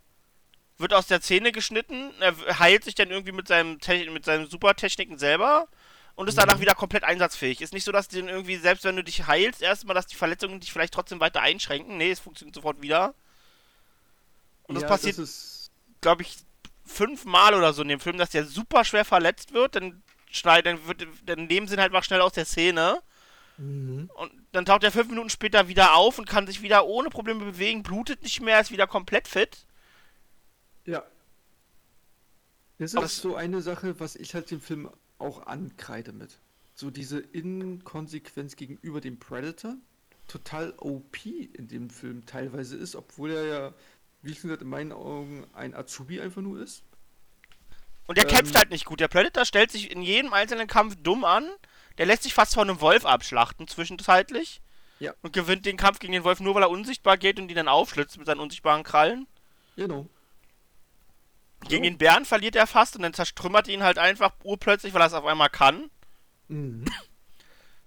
[0.79, 4.49] wird aus der Zähne geschnitten, er heilt sich dann irgendwie mit seinem Te mit seinen
[4.49, 5.69] Supertechniken selber
[6.17, 7.61] und ist danach wieder komplett einsatzfähig.
[7.61, 10.61] Ist nicht so, dass den irgendwie, selbst wenn du dich heilst, erstmal, dass die Verletzungen
[10.61, 11.97] dich vielleicht trotzdem weiter einschränken.
[11.97, 13.15] Nee, es funktioniert sofort wieder.
[14.65, 16.37] Und das ja, passiert, Das ist, glaube ich,
[16.85, 20.87] fünfmal oder so in dem Film, dass der super schwer verletzt wird, dann schneidet, dann
[20.87, 23.01] wird, dann nehmen sie ihn halt mal schnell aus der Szene.
[23.57, 24.11] Mhm.
[24.15, 27.45] Und dann taucht er fünf Minuten später wieder auf und kann sich wieder ohne Probleme
[27.45, 29.67] bewegen, blutet nicht mehr, ist wieder komplett fit.
[30.87, 31.03] Ja.
[32.79, 36.39] Das ist Aber das- so eine Sache, was ich halt dem Film auch ankreide mit.
[36.75, 39.77] So diese Inkonsequenz gegenüber dem Predator.
[40.27, 43.75] Total OP in dem Film teilweise ist, obwohl er ja,
[44.23, 46.83] wie schon gesagt, in meinen Augen ein Azubi einfach nur ist.
[48.07, 48.31] Und der Ähm.
[48.37, 49.01] kämpft halt nicht gut.
[49.01, 51.49] Der Predator stellt sich in jedem einzelnen Kampf dumm an.
[51.99, 54.61] Der lässt sich fast von einem Wolf abschlachten zwischenzeitlich.
[54.99, 55.15] Ja.
[55.23, 57.69] Und gewinnt den Kampf gegen den Wolf nur, weil er unsichtbar geht und ihn dann
[57.69, 59.27] aufschlitzt mit seinen unsichtbaren Krallen.
[59.77, 60.09] Genau.
[61.69, 65.03] Gegen den Bären verliert er fast und dann zertrümmert er ihn halt einfach urplötzlich, weil
[65.03, 65.91] er es auf einmal kann.
[66.49, 66.85] Mhm.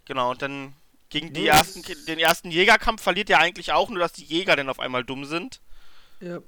[0.06, 0.74] Genau, und dann
[1.10, 4.70] gegen das- ersten, den ersten Jägerkampf verliert er eigentlich auch, nur dass die Jäger dann
[4.70, 5.62] auf einmal dumm sind.
[6.20, 6.42] Ja.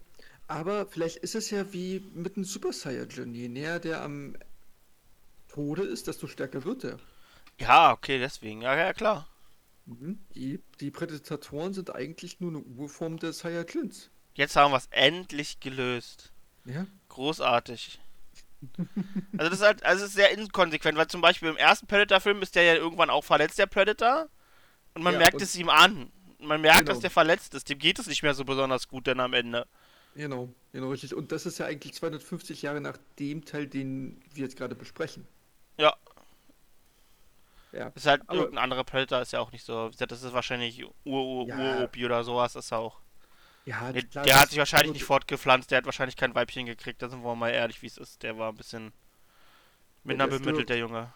[0.48, 3.36] Aber vielleicht ist es ja wie mit einem Super Saiyajin.
[3.36, 4.36] Je näher der am
[5.48, 7.00] Tode ist, desto stärker wird er.
[7.60, 8.62] Ja, okay, deswegen.
[8.62, 9.28] Ja, ja, klar.
[9.86, 10.20] Mhm.
[10.34, 14.10] Die, die Prädatoren sind eigentlich nur eine Urform des Saiyajins.
[14.34, 16.32] Jetzt haben wir es endlich gelöst.
[16.66, 16.86] Ja.
[17.10, 18.00] Großartig.
[19.38, 22.42] Also das ist halt, also es ist sehr inkonsequent, weil zum Beispiel im ersten Predator-Film
[22.42, 24.28] ist der ja irgendwann auch verletzt, der Predator.
[24.94, 26.12] Und man Ja, merkt und- es ihm an.
[26.40, 26.92] Man merkt, Genau.
[26.92, 27.70] dass der verletzt ist.
[27.70, 29.66] Dem geht es nicht mehr so besonders gut dann am Ende.
[30.16, 31.14] Genau, genau richtig.
[31.14, 35.28] Und das ist ja eigentlich 250 Jahre nach dem Teil, den wir jetzt gerade besprechen.
[35.78, 35.96] Ja.
[37.72, 37.88] Ja.
[37.96, 39.90] Ist halt Aber- irgendein anderer Predator, ist ja auch nicht so.
[39.90, 41.88] Das ist wahrscheinlich Ur-Ur- Ja.
[42.06, 43.00] Oder sowas, ist auch.
[43.66, 47.02] Ja, Nee, klar, der hat sich wahrscheinlich nicht fortgepflanzt, der hat wahrscheinlich kein Weibchen gekriegt,
[47.02, 48.24] da sind wir mal ehrlich, wie es ist.
[48.24, 48.92] Der war ein bisschen
[50.04, 51.14] minder der ist bemittelt, der Junge.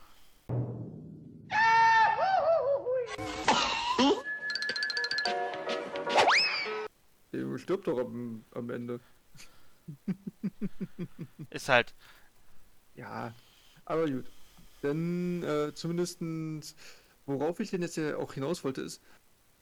[7.31, 8.99] Der Junge stirbt doch am, am Ende.
[11.49, 11.93] Ist halt.
[12.95, 13.33] Ja,
[13.85, 14.25] aber gut.
[14.81, 16.75] Dann äh, zumindestens,
[17.25, 19.01] worauf ich denn jetzt ja auch hinaus wollte, ist,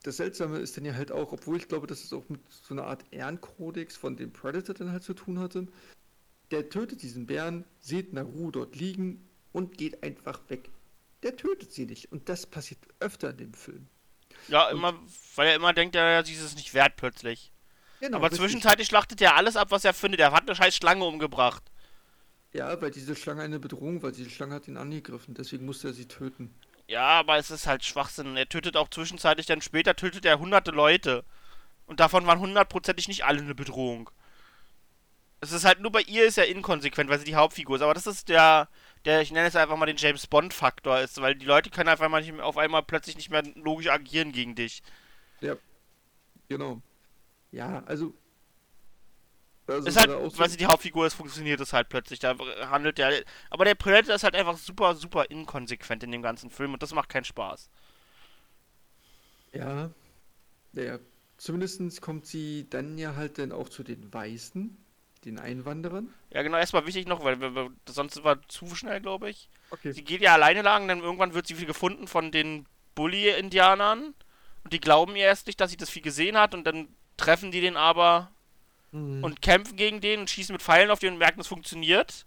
[0.04, 2.74] das Seltsame ist dann ja halt auch, obwohl ich glaube, dass es auch mit so
[2.74, 5.68] einer Art Ehrenkodex von dem Predator dann halt zu tun hatte,
[6.50, 10.70] der tötet diesen Bären, sieht Naru dort liegen und geht einfach weg.
[11.24, 12.12] Der tötet sie nicht.
[12.12, 13.88] Und das passiert öfter in dem Film.
[14.48, 15.00] Ja, Und- immer,
[15.36, 17.52] weil er immer denkt, ja, sie ist es nicht wert plötzlich.
[18.00, 20.20] Genau, Aber zwischenzeitlich schlachtet er alles ab, was er findet.
[20.20, 21.64] Er hat eine scheiß Schlange umgebracht.
[22.54, 24.12] Ja, weil diese Schlange eine Bedrohung war.
[24.12, 26.54] Diese Schlange hat ihn angegriffen, deswegen musste er sie töten.
[26.92, 28.36] Ja, aber es ist halt Schwachsinn.
[28.36, 31.24] Er tötet auch zwischenzeitlich, dann später tötet er hunderte Leute.
[31.86, 34.10] Und davon waren hundertprozentig nicht alle eine Bedrohung.
[35.40, 37.82] Es ist halt nur bei ihr ist er inkonsequent, weil sie die Hauptfigur ist.
[37.82, 38.68] Aber das ist der,
[39.06, 42.10] der, ich nenne es einfach mal den James Bond-Faktor ist, weil die Leute können einfach
[42.10, 44.84] mal nicht auf einmal plötzlich nicht mehr logisch agieren gegen dich.
[46.50, 46.82] Genau.
[47.52, 48.14] Ja, also.
[49.68, 52.20] Also ist halt, war weil sie die Hauptfigur ist, funktioniert es halt plötzlich.
[52.20, 52.36] Da
[52.70, 53.24] handelt der.
[53.50, 56.94] Aber der Predator ist halt einfach super, super inkonsequent in dem ganzen Film und das
[56.94, 57.70] macht keinen Spaß.
[59.54, 59.90] Ja,
[60.74, 61.00] ja.
[61.38, 64.78] Zumindest kommt sie dann ja halt dann auch zu den Weißen,
[65.26, 66.14] den Einwanderern.
[66.30, 69.50] Ja, genau, erstmal wichtig noch, weil wir, wir, sonst wir zu schnell, glaube ich.
[69.72, 69.92] Okay.
[69.92, 74.14] Sie geht ja alleine lang, dann irgendwann wird sie wieder gefunden von den Bully-Indianern.
[74.64, 76.54] Und die glauben ihr erst nicht, dass sie das Vieh gesehen hat.
[76.54, 78.32] Und dann treffen die den aber
[78.92, 79.24] Mhm.
[79.24, 82.26] und kämpfen gegen den und schießen mit Pfeilen auf den und merken, es funktioniert.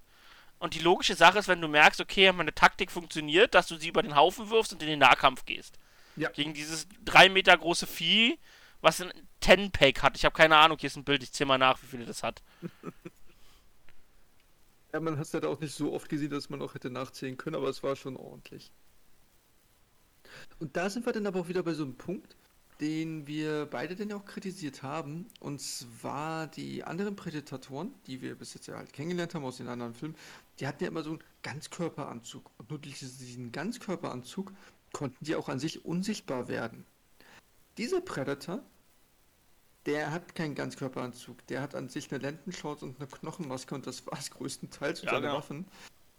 [0.59, 3.89] Und die logische Sache ist, wenn du merkst, okay, meine Taktik funktioniert, dass du sie
[3.89, 5.79] über den Haufen wirfst und in den Nahkampf gehst.
[6.17, 6.31] Ja.
[6.31, 8.39] Gegen dieses drei Meter große Vieh,
[8.81, 10.17] was ein Ten-Pack hat.
[10.17, 12.23] Ich habe keine Ahnung, hier ist ein Bild, ich zähl mal nach, wie viele das
[12.23, 12.43] hat.
[14.93, 17.37] ja, man hat es halt auch nicht so oft gesehen, dass man auch hätte nachzählen
[17.37, 18.73] können, aber es war schon ordentlich.
[20.61, 22.37] Und da sind wir dann aber auch wieder bei so einem Punkt,
[22.81, 25.27] den wir beide dann ja auch kritisiert haben.
[25.41, 29.69] Und zwar die anderen Prädatoren, die wir bis jetzt ja halt kennengelernt haben aus den
[29.69, 30.17] anderen Filmen,
[30.59, 32.51] die hatten ja immer so einen Ganzkörperanzug.
[32.59, 34.53] Und nur durch diesen Ganzkörperanzug
[34.93, 36.85] konnten die auch an sich unsichtbar werden.
[37.79, 38.63] Dieser Predator,
[39.87, 41.47] der hat keinen Ganzkörperanzug.
[41.49, 45.07] Der hat an sich eine Lendenshorts und eine Knochenmaske und das war es größtenteils und
[45.07, 45.39] Ja, seine genau.
[45.39, 45.67] Waffen.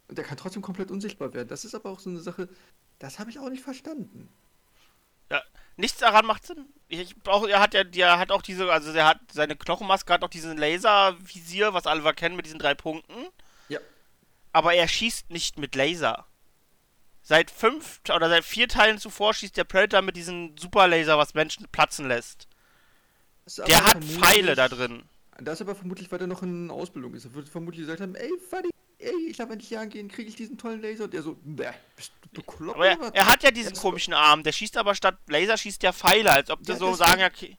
[0.08, 1.48] Und der kann trotzdem komplett unsichtbar werden.
[1.48, 2.48] Das ist aber auch so eine Sache,
[3.00, 4.30] das habe ich auch nicht verstanden.
[5.78, 6.66] Nichts daran macht Sinn.
[6.88, 10.24] Ich brauche, er hat ja, der hat auch diese, also der hat seine Knochenmaske hat
[10.24, 13.28] auch diesen Laservisier, was alle kennen mit diesen drei Punkten.
[13.68, 13.80] Ja.
[14.54, 16.26] Aber er schießt nicht mit Laser.
[17.22, 21.68] Seit fünf oder seit vier Teilen zuvor schießt der Predator mit diesem Superlaser, was Menschen
[21.72, 22.48] platzen lässt.
[23.46, 25.04] Ist Der hat Pfeile da drin.
[25.40, 27.26] Das aber vermutlich, weil er noch in Ausbildung ist.
[27.26, 28.70] Er wird vermutlich gesagt haben, ey, Fuddy,
[29.06, 31.06] ey, ich darf endlich jagen gehen, kriege ich diesen tollen Laser.
[31.06, 34.14] Und der so, ne, bist du bekloppt Aber er, er hat ja diesen Das- komischen
[34.14, 34.44] Arm.
[34.44, 37.24] Der schießt aber statt Laser schießt der Pfeile, als ob die Ja, so das- sagen,
[37.24, 37.58] okay,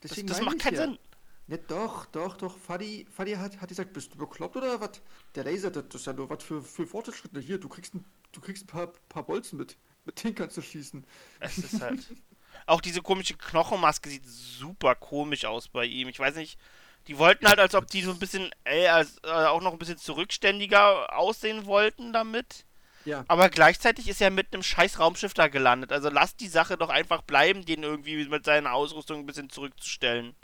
[0.00, 0.82] das, das macht keinen ja.
[0.82, 0.98] Sinn.
[1.46, 2.58] Ne, doch, doch, doch.
[2.58, 5.00] Fuddy, Fuddy hat, hat gesagt, bist du bekloppt oder was?
[5.34, 7.40] Der Laser, das ist ja nur was für, für Fortschritte.
[7.40, 9.76] Hier, du kriegst ein, du kriegst ein paar, paar Bolzen mit.
[10.04, 11.06] Mit denen kannst du schießen.
[11.40, 12.06] Es ist halt.
[12.66, 16.08] Auch diese komische Knochenmaske sieht super komisch aus bei ihm.
[16.08, 16.58] Ich weiß nicht.
[17.08, 19.78] Die wollten halt, als ob die so ein bisschen, ey, als, äh, auch noch ein
[19.78, 22.66] bisschen zurückständiger aussehen wollten damit.
[23.04, 23.24] Ja.
[23.28, 25.92] Aber gleichzeitig ist er mit einem scheiß Raumschiff da gelandet.
[25.92, 30.36] Also lasst die Sache doch einfach bleiben, den irgendwie mit seiner Ausrüstung ein bisschen zurückzustellen.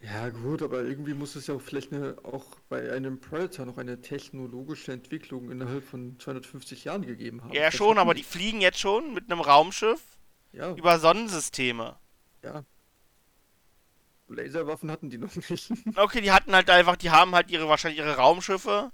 [0.00, 3.78] Ja, gut, aber irgendwie muss es ja auch vielleicht eine, auch bei einem Predator noch
[3.78, 7.52] eine technologische Entwicklung innerhalb von 250 Jahren gegeben haben.
[7.52, 10.00] Ja, Das schon, aber die fliegen jetzt schon mit einem Raumschiff
[10.52, 11.98] Ja, über Sonnensysteme.
[12.42, 12.64] ja.
[14.28, 15.72] Laserwaffen hatten die noch nicht.
[15.96, 18.90] Okay, die hatten halt einfach, die haben halt ihre wahrscheinlich ihre Raumschiffe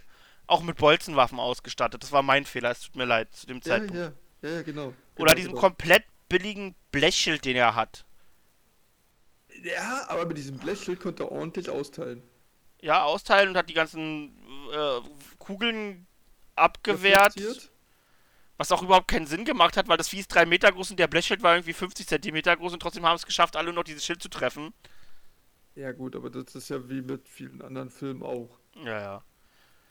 [0.47, 2.03] auch mit Bolzenwaffen ausgestattet.
[2.03, 3.95] Das war mein Fehler, es tut mir leid zu dem ja, Zeitpunkt.
[3.95, 4.93] ja, ja, ja, genau.
[5.17, 5.61] Oder genau, diesem genau.
[5.61, 8.05] komplett billigen Blechschild, den er hat.
[9.63, 12.23] Ja, aber mit diesem Blechschild konnte er ordentlich austeilen.
[12.81, 14.37] Ja, austeilen und hat die ganzen
[14.73, 15.01] äh,
[15.39, 16.07] Kugeln
[16.55, 17.37] abgewehrt.
[17.37, 17.71] Reflektiert.
[18.57, 21.01] Was auch überhaupt keinen Sinn gemacht hat, weil das Vieh ist 3 Meter groß und
[21.01, 24.05] der Blechschild war irgendwie 50 Zentimeter groß und trotzdem haben es geschafft, alle noch dieses
[24.05, 24.73] Schild zu treffen.
[25.77, 28.59] Ja, gut, aber das ist ja wie mit vielen anderen Filmen auch.
[28.85, 29.25] Ja, ja.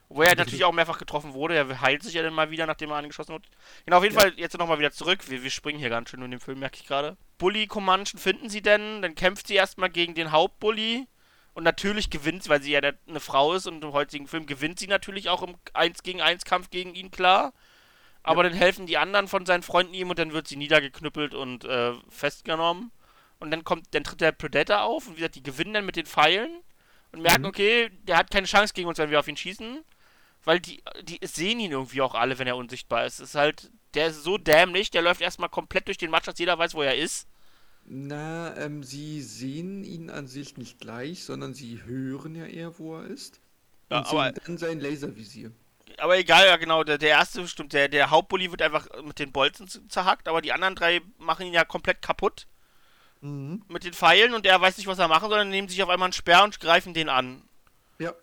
[0.09, 1.55] Wo er natürlich auch mehrfach getroffen wurde.
[1.55, 3.49] Er heilt sich ja dann mal wieder, nachdem er angeschossen wird.
[3.85, 4.21] Genau, auf jeden Ja.
[4.21, 5.29] Fall jetzt nochmal wieder zurück.
[5.29, 7.17] Wir, wir springen hier ganz schön in dem Film, merke ich gerade.
[7.37, 9.01] Bully Comanchen finden sie denn.
[9.01, 11.07] Dann kämpft sie erstmal gegen den Hauptbully.
[11.55, 14.79] Und natürlich gewinnt sie, weil sie ja eine Frau ist und im heutigen Film gewinnt
[14.79, 17.53] sie natürlich auch im 1 gegen 1 Kampf gegen ihn, klar.
[18.23, 21.65] Aber dann helfen die anderen von seinen Freunden ihm und dann wird sie niedergeknüppelt und
[21.65, 22.91] äh, festgenommen.
[23.43, 25.95] Und dann kommt, dann tritt der Predator auf und wie gesagt, die gewinnen dann mit
[25.95, 26.49] den Pfeilen
[27.11, 27.47] und merken, Mhm.
[27.49, 29.83] okay, der hat keine Chance gegen uns, wenn wir auf ihn schießen.
[30.45, 33.19] Weil die, die sehen ihn irgendwie auch alle, wenn er unsichtbar ist.
[33.19, 36.37] Es ist halt, der ist so dämlich, der läuft erstmal komplett durch den Matsch, dass
[36.39, 37.27] jeder weiß, wo er ist.
[37.85, 42.97] Na, ähm, sie sehen ihn an sich nicht gleich, sondern sie hören ja eher, wo
[42.97, 43.39] er ist.
[43.89, 45.51] Ja, und aber- dann sein Laservisier.
[45.97, 49.31] Aber egal, ja genau, der, der erste, stimmt, der, der Hauptbully wird einfach mit den
[49.31, 52.47] Bolzen zerhackt, aber die anderen drei machen ihn ja komplett kaputt
[53.23, 53.63] Mhm.
[53.69, 55.83] mit den Pfeilen und er weiß nicht, was er machen soll, dann nehmen sie sich
[55.83, 57.41] auf einmal einen Speer und greifen den an.
[57.97, 58.13] Ja.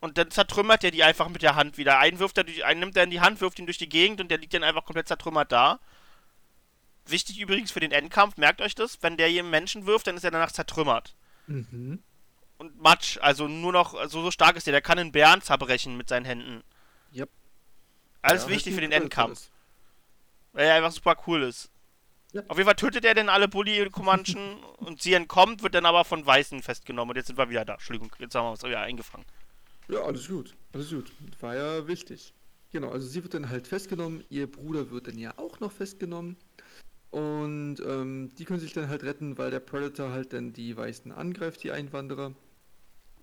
[0.00, 1.98] Und dann zertrümmert er die einfach mit der Hand wieder.
[1.98, 4.20] Einen wirft er durch, einen nimmt er in die Hand, wirft ihn durch die Gegend
[4.20, 5.80] und der liegt dann einfach komplett zertrümmert da.
[7.06, 10.16] Wichtig übrigens für den Endkampf, merkt euch das, wenn der hier einen Menschen wirft, dann
[10.18, 11.14] ist er danach zertrümmert.
[11.46, 12.02] Mhm.
[12.58, 15.96] Und Matsch, also nur noch, also so stark ist der, der kann einen Bären zerbrechen
[15.96, 16.62] mit seinen Händen.
[17.14, 17.30] Yep.
[18.20, 21.70] Alles Ja, wichtig für den Endkampf, Predator weil er einfach super cool ist.
[22.32, 22.42] Ja.
[22.48, 26.24] Auf jeden Fall tötet er denn alle Bully-Comanchen und sie entkommt, wird dann aber von
[26.24, 27.10] Weißen festgenommen.
[27.10, 27.74] Und jetzt sind wir wieder da.
[27.74, 29.26] Entschuldigung, jetzt haben wir uns wieder eingefangen.
[29.88, 30.54] Ja, alles gut.
[30.72, 31.10] Alles gut.
[31.40, 32.32] War ja wichtig.
[32.72, 36.36] Genau, also sie wird dann halt festgenommen, ihr Bruder wird dann ja auch noch festgenommen.
[37.10, 41.10] Und ähm, die können sich dann halt retten, weil der Predator halt dann die Weißen
[41.10, 42.32] angreift, die Einwanderer.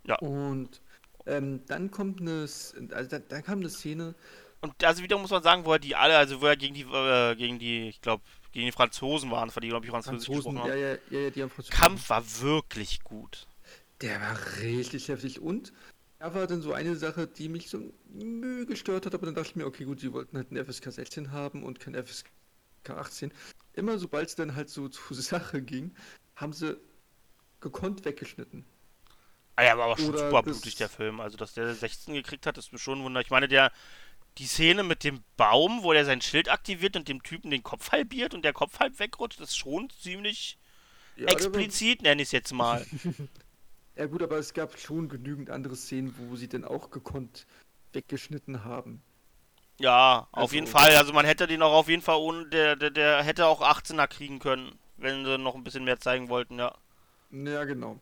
[0.06, 0.18] Ja.
[0.20, 0.82] Und
[1.26, 4.16] ähm, dann kommt eine, also da, da kam eine Szene,
[4.60, 6.82] Und also wieder muss man sagen, wo er die alle, also wo er gegen die,
[6.82, 8.24] äh, gegen die, ich glaube,
[8.58, 11.00] gegen die Franzosen waren, von die, glaube ich, Französisch Franzosen, gesprochen ja, haben.
[11.12, 11.80] ja, ja, ja, die haben Franzosen.
[11.80, 13.46] Kampf war wirklich gut.
[14.02, 15.74] Der war richtig heftig und
[16.18, 19.50] da war dann so eine Sache, die mich so müh gestört hat, aber dann dachte
[19.50, 22.32] ich mir, okay, gut, sie wollten halt ein FSK 16 haben und kein FSK
[22.90, 23.32] 18.
[23.74, 25.94] Immer sobald es dann halt so zur Sache ging,
[26.36, 26.80] haben sie
[27.60, 28.66] gekonnt weggeschnitten.
[29.56, 31.20] Ah ja, aber auch schon Oder super blutig, der Film.
[31.20, 33.22] Also, dass der 16 gekriegt hat, ist mir schon ein Wunder.
[33.22, 33.72] Ich meine, der,
[34.38, 37.92] die Szene mit dem Baum, wo er sein Schild aktiviert und dem Typen den Kopf
[37.92, 40.58] halbiert und der Kopf halb wegrutscht, ist schon ziemlich
[41.16, 42.86] Ja, explizit, nenne ich es jetzt mal.
[43.96, 47.48] Ja gut, aber es gab schon genügend andere Szenen, wo sie dann auch gekonnt
[47.94, 49.02] weggeschnitten haben.
[49.80, 50.96] Ja, auf Also- jeden Fall.
[50.96, 54.08] Also man hätte den auch auf jeden Fall ohne, der, der, der hätte auch 18er
[54.08, 56.76] kriegen können, wenn sie noch ein bisschen mehr zeigen wollten, ja.
[57.32, 58.00] Ja, genau.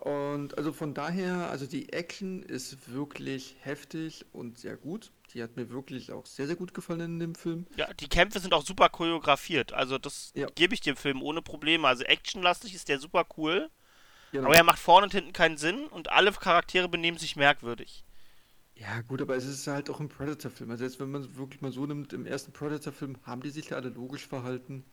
[0.00, 5.10] Und also von daher, also die Action ist wirklich heftig und sehr gut.
[5.34, 7.66] Die hat mir wirklich auch sehr, sehr gut gefallen in dem Film.
[7.76, 9.72] Ja, die Kämpfe sind auch super choreografiert.
[9.72, 10.48] Also das Ja.
[10.54, 11.86] gebe ich dem Film ohne Probleme.
[11.86, 13.70] Also actionlastig ist der super cool,
[14.32, 14.46] Genau.
[14.46, 18.04] aber er macht vorne und hinten keinen Sinn und alle Charaktere benehmen sich merkwürdig.
[18.74, 20.70] Ja, gut, aber es ist halt auch ein Predator-Film.
[20.70, 23.70] Also jetzt, wenn man es wirklich mal so nimmt, im ersten Predator-Film haben die sich
[23.70, 24.84] ja alle logisch verhalten.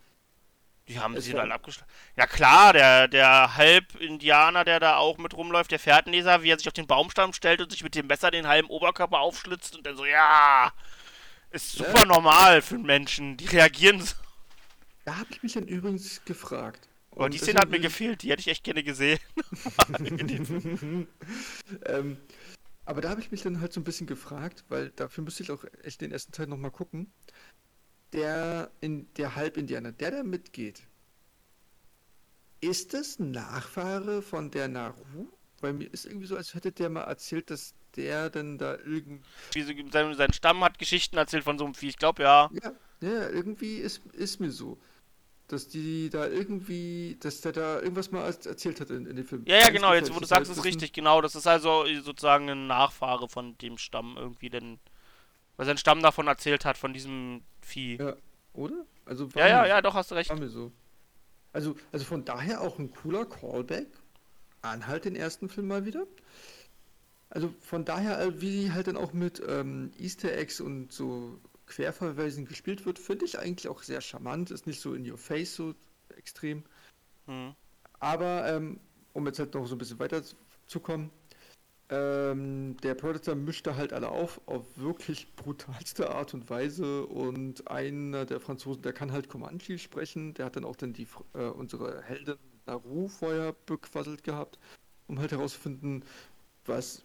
[0.88, 1.92] Die haben sie dann abgeschlagen.
[2.16, 6.68] Ja klar, der, der Halb-Indianer, der da auch mit rumläuft, der Fährtenleser, wie er sich
[6.68, 9.98] auf den Baumstamm stellt und sich mit dem Messer den halben Oberkörper aufschlitzt und dann
[9.98, 10.72] so, ja,
[11.50, 13.38] Ist super normal für einen Menschen.
[13.38, 14.14] Die reagieren so.
[15.06, 16.88] Da habe ich mich dann übrigens gefragt.
[17.12, 19.20] Aber Und die Szene hat mir gefehlt, die hätte ich echt gerne gesehen.
[21.86, 22.18] ähm,
[22.84, 25.52] aber da habe ich mich dann halt so ein bisschen gefragt, weil dafür müsste ich
[25.52, 27.12] auch echt den ersten Teil nochmal gucken.
[28.16, 30.82] Der, in, der Halbindianer, der da mitgeht,
[32.62, 35.28] ist das ein Nachfahre von der Naru?
[35.62, 39.26] Weil mir ist irgendwie so, als hätte der mal erzählt, dass der dann da irgend...
[39.54, 41.90] Wie so, sein, sein Stamm hat Geschichten erzählt von so einem Vieh.
[41.90, 42.50] Ich glaube, ja.
[42.64, 44.78] Ja, ja, irgendwie ist, ist mir so.
[45.48, 49.44] Dass die da irgendwie, dass der da irgendwas mal erzählt hat in, in dem Film.
[49.46, 49.94] Ja, ja, genau.
[49.94, 50.92] Jetzt, wo du sagst, ist richtig.
[50.92, 51.22] Genau.
[51.22, 54.80] Das ist also sozusagen ein Nachfahre von dem Stamm irgendwie, denn.
[55.58, 57.98] Weil sein Stamm davon erzählt hat, von diesem Vieh.
[57.98, 58.16] Ja,
[58.54, 58.86] oder?
[59.06, 60.32] Also Ja, ja, ja, doch, hast du recht.
[60.48, 60.72] So.
[61.54, 63.88] Also, also von daher auch ein cooler Callback
[64.62, 66.06] an halt den ersten Film mal wieder.
[67.30, 72.46] Also von daher, äh, wie halt dann auch mit ähm, Easter Eggs und so Querverweisen
[72.46, 74.52] gespielt wird, finde ich eigentlich auch sehr charmant.
[74.52, 75.74] Ist nicht so in your face so
[76.16, 76.64] extrem.
[77.26, 77.56] Hm.
[78.00, 78.80] Aber ähm,
[79.14, 80.22] um jetzt halt noch so ein bisschen weiter
[80.68, 81.10] zu kommen,
[81.90, 87.06] ähm, der Predator mischt da halt alle auf, auf wirklich brutalste Art und Weise.
[87.06, 91.08] Und einer der Franzosen, der kann halt Comanche sprechen, der hat dann auch dann die
[91.34, 94.58] äh, unsere Heldin Naru vorher bequasselt gehabt,
[95.08, 96.04] um halt herauszufinden,
[96.66, 97.04] was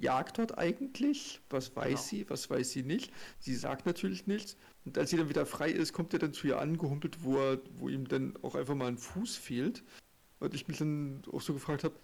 [0.00, 2.02] jagt dort eigentlich, was weiß Genau.
[2.02, 3.12] sie, was weiß sie nicht.
[3.38, 4.56] Sie sagt natürlich nichts.
[4.84, 7.60] Und als sie dann wieder frei ist, kommt er dann zu ihr angehumpelt, wo, er,
[7.78, 9.84] wo ihm dann auch einfach mal ein Fuß fehlt.
[10.40, 11.94] Und ich mich dann auch so gefragt habe,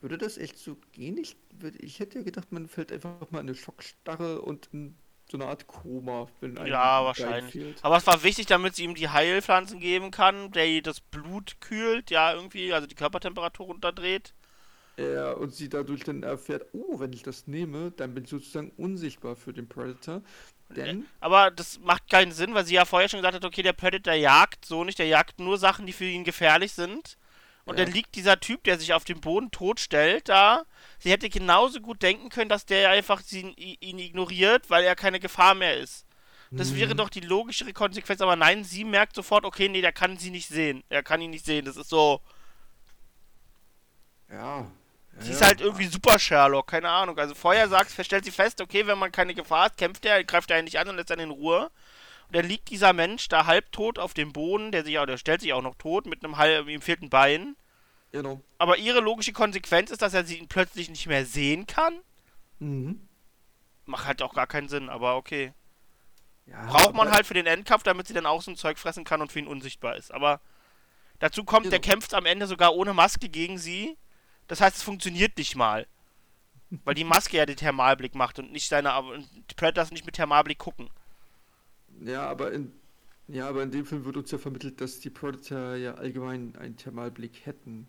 [0.00, 1.16] würde das echt so gehen?
[1.18, 1.36] Ich,
[1.78, 4.96] ich hätte ja gedacht, man fällt einfach mal in eine Schockstarre und in
[5.30, 6.26] so eine Art Koma,
[6.64, 7.76] Ja, wahrscheinlich.
[7.82, 12.10] Aber es war wichtig, damit sie ihm die Heilpflanzen geben kann, der das Blut kühlt,
[12.10, 14.32] ja, irgendwie, also die Körpertemperatur runterdreht.
[14.98, 18.70] Ja, und sie dadurch dann erfährt, oh, wenn ich das nehme, dann bin ich sozusagen
[18.76, 20.22] unsichtbar für den Predator.
[20.70, 23.72] Denn, Aber das macht keinen Sinn, weil sie ja vorher schon gesagt hat, okay, der
[23.72, 27.16] Predator jagt so nicht, der jagt nur Sachen, die für ihn gefährlich sind.
[27.68, 27.84] Und Ja.
[27.84, 30.64] dann liegt dieser Typ, der sich auf dem Boden totstellt, da.
[30.98, 35.20] Sie hätte genauso gut denken können, dass der einfach sie, ihn ignoriert, weil er keine
[35.20, 36.06] Gefahr mehr ist.
[36.50, 40.16] Das wäre doch die logischere Konsequenz, aber nein, sie merkt sofort, okay, nee, der kann
[40.16, 40.82] sie nicht sehen.
[40.88, 41.66] Er kann ihn nicht sehen.
[41.66, 42.22] Das ist so.
[44.30, 44.66] ja.
[45.20, 47.18] Sie ja, ist halt irgendwie super Sherlock, keine Ahnung.
[47.18, 50.50] Also vorher sagt, stellt sie fest, okay, wenn man keine Gefahr hat, kämpft er, greift
[50.50, 51.70] er ihn nicht an und lässt ihn in Ruhe.
[52.28, 55.40] Und dann liegt dieser Mensch da halbtot auf dem Boden, der sich auch, der stellt
[55.40, 57.56] sich auch noch tot mit einem halb, ihm fehlt ein Bein.
[58.12, 58.40] Genau.
[58.58, 62.00] Aber ihre logische Konsequenz ist, dass er sie plötzlich nicht mehr sehen kann.
[62.58, 63.08] Mhm.
[63.86, 65.52] Macht halt auch gar keinen Sinn, aber okay.
[66.46, 69.04] Ja, Braucht man halt für den Endkampf, damit sie dann auch so ein Zeug fressen
[69.04, 70.12] kann und für ihn unsichtbar ist.
[70.12, 70.40] Aber
[71.18, 71.92] dazu kommt, der Genau.
[71.92, 73.96] kämpft am Ende sogar ohne Maske gegen sie.
[74.46, 75.86] Das heißt, es funktioniert nicht mal.
[76.84, 80.16] Weil die Maske ja den Thermalblick macht und nicht seine und die Predators nicht mit
[80.16, 80.90] Thermalblick gucken.
[82.00, 82.72] Ja, aber in,
[83.28, 86.76] ja, aber in dem Film wird uns ja vermittelt, dass die Predator ja allgemein einen
[86.76, 87.88] Thermalblick hätten.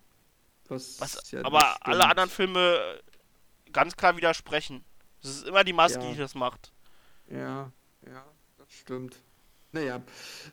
[0.68, 3.00] Was, Was ja aber alle anderen Filme
[3.72, 4.84] ganz klar widersprechen.
[5.22, 6.12] Es ist immer die Maske, Ja.
[6.12, 6.72] die das macht.
[7.28, 7.72] Ja,
[8.06, 8.24] ja,
[8.58, 9.16] das stimmt.
[9.72, 10.02] Naja,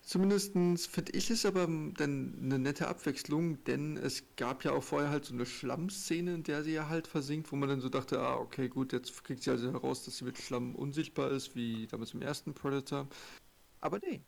[0.04, 0.54] zumindest
[0.88, 5.26] finde ich es aber dann eine nette Abwechslung, denn es gab ja auch vorher halt
[5.26, 8.36] so eine Schlammszene, in der sie ja halt versinkt, wo man dann so dachte, ah,
[8.36, 12.14] okay, gut, jetzt kriegt sie also heraus, dass sie mit Schlamm unsichtbar ist, wie damals
[12.14, 13.08] im ersten Predator.
[13.82, 14.22] Aber nee.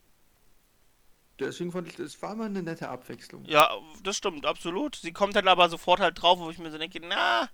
[1.40, 3.46] Deswegen fand ich, es war mal eine nette Abwechslung.
[3.46, 3.70] Ja,
[4.04, 4.96] das stimmt, absolut.
[4.98, 7.50] Sie kommt dann aber sofort halt drauf, wo ich mir so denke, na,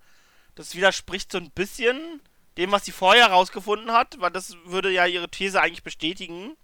[0.56, 2.22] das widerspricht so ein bisschen
[2.58, 6.56] dem, was sie vorher rausgefunden hat, weil das würde ja ihre These eigentlich bestätigen.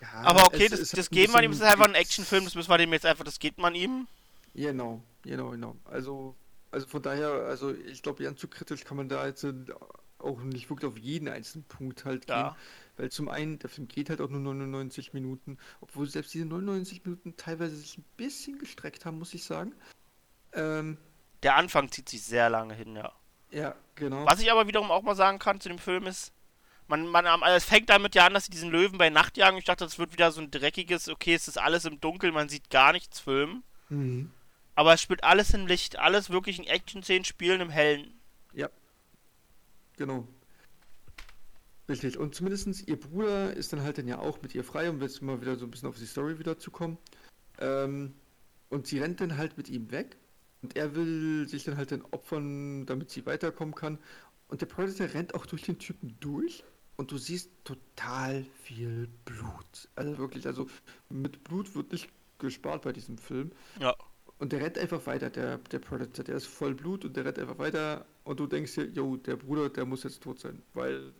[0.00, 2.44] Ja, Aber okay, es- das, es das geht man ihm, das ist einfach ein Actionfilm,
[2.44, 4.06] das müssen wir dem jetzt einfach, das geht man ihm.
[4.54, 5.76] Genau, genau, genau.
[5.84, 6.34] Also,
[6.70, 9.44] also von daher, also ich glaube, ganz zu kritisch kann man da jetzt
[10.24, 12.42] auch nicht wirklich auf jeden einzelnen Punkt halt Ja.
[12.50, 12.56] gehen.
[12.96, 17.04] Weil zum einen, der Film geht halt auch nur 99 Minuten, obwohl selbst diese 99
[17.04, 19.72] Minuten teilweise sich ein bisschen gestreckt haben, muss ich sagen.
[20.52, 20.96] Ähm,
[21.42, 23.12] Der Anfang zieht sich sehr lange hin, ja.
[23.50, 24.24] ja, genau.
[24.26, 26.32] Was ich aber wiederum auch mal sagen kann zu dem Film ist,
[26.86, 29.56] man, man, am- es fängt damit ja an, dass sie diesen Löwen bei Nacht jagen.
[29.58, 32.48] Ich dachte, das wird wieder so ein dreckiges, okay, es ist alles im Dunkeln, man
[32.48, 33.62] sieht gar nichts Film.
[33.88, 34.30] Mhm.
[34.76, 38.12] Aber es spielt alles im Licht, alles wirklich in Action-Szenen spielen im Hellen.
[39.96, 40.26] Genau.
[41.88, 42.18] Richtig.
[42.18, 45.20] Und zumindestens ihr Bruder ist dann halt dann ja auch mit ihr frei, um jetzt
[45.22, 46.96] mal wieder so ein bisschen auf die Story wieder zu kommen.
[47.58, 48.14] Ähm,
[48.70, 50.16] und sie rennt dann halt mit ihm weg.
[50.62, 53.98] Und er will sich dann halt dann opfern, damit sie weiterkommen kann.
[54.48, 56.64] Und der Predator rennt auch durch den Typen durch.
[56.96, 59.88] Und du siehst total viel Blut.
[59.94, 60.68] Also wirklich, also
[61.10, 63.52] mit Blut wird nicht gespart bei diesem Film.
[63.78, 63.94] Ja.
[64.38, 67.38] Und der rennt einfach weiter, der, der Predator, der ist voll Blut und der rennt
[67.38, 71.12] einfach weiter und du denkst dir, yo, der Bruder, der muss jetzt tot sein, weil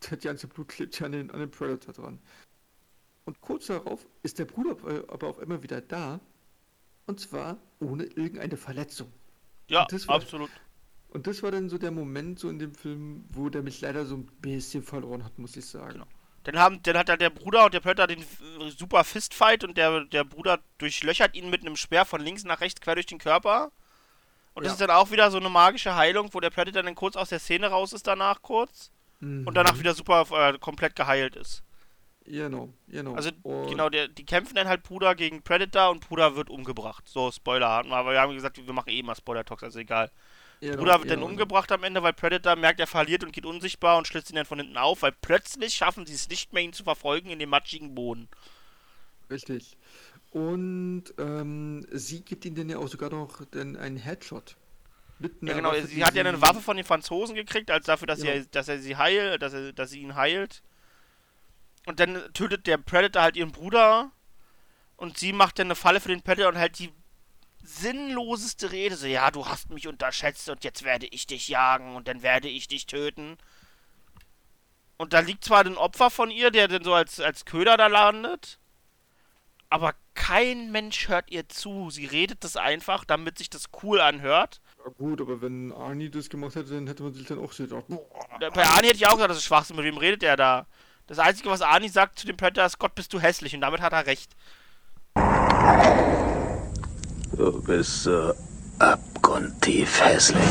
[0.00, 2.18] das ganze Blut klebt ja an den, an den Predator dran.
[3.24, 4.76] Und kurz darauf ist der Bruder
[5.08, 6.20] aber auf einmal wieder da.
[7.06, 9.10] Und zwar ohne irgendeine Verletzung.
[9.68, 10.50] Ja, Und das war- absolut.
[11.08, 14.04] Und das war dann so der Moment so in dem Film, wo der mich leider
[14.04, 15.92] so ein bisschen verloren hat, muss ich sagen.
[15.94, 16.06] Genau.
[16.42, 19.78] Dann, haben, dann hat halt der Bruder und der Predator den äh, super Fistfight und
[19.78, 23.18] der, der Bruder durchlöchert ihn mit einem Speer von links nach rechts quer durch den
[23.18, 23.70] Körper.
[24.54, 24.74] Und das Ja.
[24.74, 27.38] ist dann auch wieder so eine magische Heilung, wo der Predator dann kurz aus der
[27.40, 28.90] Szene raus ist danach kurz
[29.20, 29.46] Mhm.
[29.46, 31.62] und danach wieder super äh, komplett geheilt ist.
[32.26, 33.14] Genau, genau.
[33.14, 37.06] Also Und- genau, der, die kämpfen dann halt Bruder gegen Predator und Bruder wird umgebracht.
[37.06, 40.10] So, Spoiler hatten wir, aber wir haben gesagt, wir machen eh mal Spoiler-Talks, also egal.
[40.60, 41.30] genau, Bruder wird dann genau.
[41.30, 44.46] umgebracht am Ende, weil Predator merkt, er verliert und geht unsichtbar und schlitzt ihn dann
[44.46, 47.50] von hinten auf, weil plötzlich schaffen sie es nicht mehr, ihn zu verfolgen in dem
[47.50, 48.28] matschigen Boden.
[49.30, 49.76] Richtig.
[50.34, 54.56] Und ähm, sie gibt ihm dann ja auch sogar noch dann einen Headshot.
[55.20, 58.20] Ja, genau, Waffe, sie hat ja eine Waffe von den Franzosen gekriegt, als dafür, dass,
[58.20, 58.32] Ja.
[58.32, 60.64] er, dass er sie heilt, dass er, dass sie ihn heilt.
[61.86, 64.10] Und dann tötet der Predator halt ihren Bruder
[64.96, 66.92] und sie macht dann eine Falle für den Predator und halt die
[67.62, 72.08] sinnloseste Rede, so, ja, du hast mich unterschätzt und jetzt werde ich dich jagen und
[72.08, 73.38] dann werde ich dich töten.
[74.96, 77.86] Und da liegt zwar ein Opfer von ihr, der dann so als, als Köder da
[77.86, 78.58] landet,
[79.70, 81.90] aber kein Mensch hört ihr zu.
[81.90, 84.60] Sie redet das einfach, damit sich das cool anhört.
[84.84, 87.64] Ja, gut, aber wenn Arnie das gemacht hätte, dann hätte man sich dann auch so
[87.64, 89.76] gedacht, boah, Bei Arnie hätte ich auch gesagt, das ist Schwachsinn.
[89.76, 90.66] Mit wem redet er da?
[91.06, 93.54] Das Einzige, was Arnie sagt zu dem Predator ist, Gott, bist du hässlich.
[93.54, 94.32] Und damit hat er recht.
[97.36, 98.32] Du bist so
[98.78, 100.42] abgrundtief hässlich.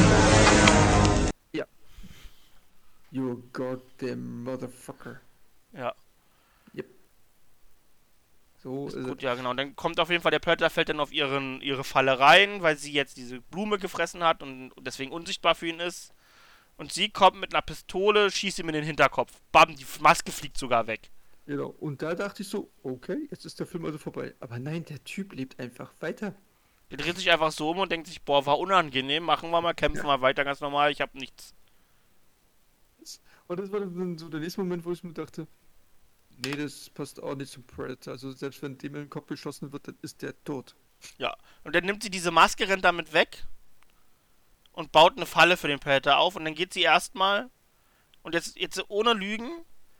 [3.13, 5.21] you goddamn motherfucker.
[5.71, 5.93] Ja,
[8.63, 9.53] So ist ist gut, ja, genau.
[9.53, 12.77] Dann kommt auf jeden Fall, der Predator fällt dann auf ihren, ihre Falle rein, weil
[12.77, 16.13] sie jetzt diese Blume gefressen hat und deswegen unsichtbar für ihn ist.
[16.77, 19.33] Und sie kommt mit einer Pistole, schießt ihm in den Hinterkopf.
[19.51, 21.11] Bam, die Maske fliegt sogar weg.
[21.45, 21.75] Genau.
[21.79, 24.33] Und da dachte ich so, okay, jetzt ist der Film also vorbei.
[24.39, 26.33] Aber nein, der Typ lebt einfach weiter.
[26.89, 29.73] Der dreht sich einfach so um und denkt sich, boah, war unangenehm, machen wir mal,
[29.73, 31.53] kämpfen wir weiter, ganz normal, ich hab nichts.
[33.47, 35.47] Und das war dann so der nächste Moment, wo ich mir dachte,
[36.43, 38.13] nee, das passt auch nicht zum Predator.
[38.13, 40.75] Also selbst wenn dem in den Kopf geschossen wird, dann ist der tot.
[41.17, 41.35] Ja.
[41.63, 43.45] Und dann nimmt sie diese Maske, rennt damit weg
[44.71, 47.49] und baut eine Falle für den Predator auf und dann geht sie erstmal
[48.23, 49.49] und jetzt, jetzt ohne Lügen,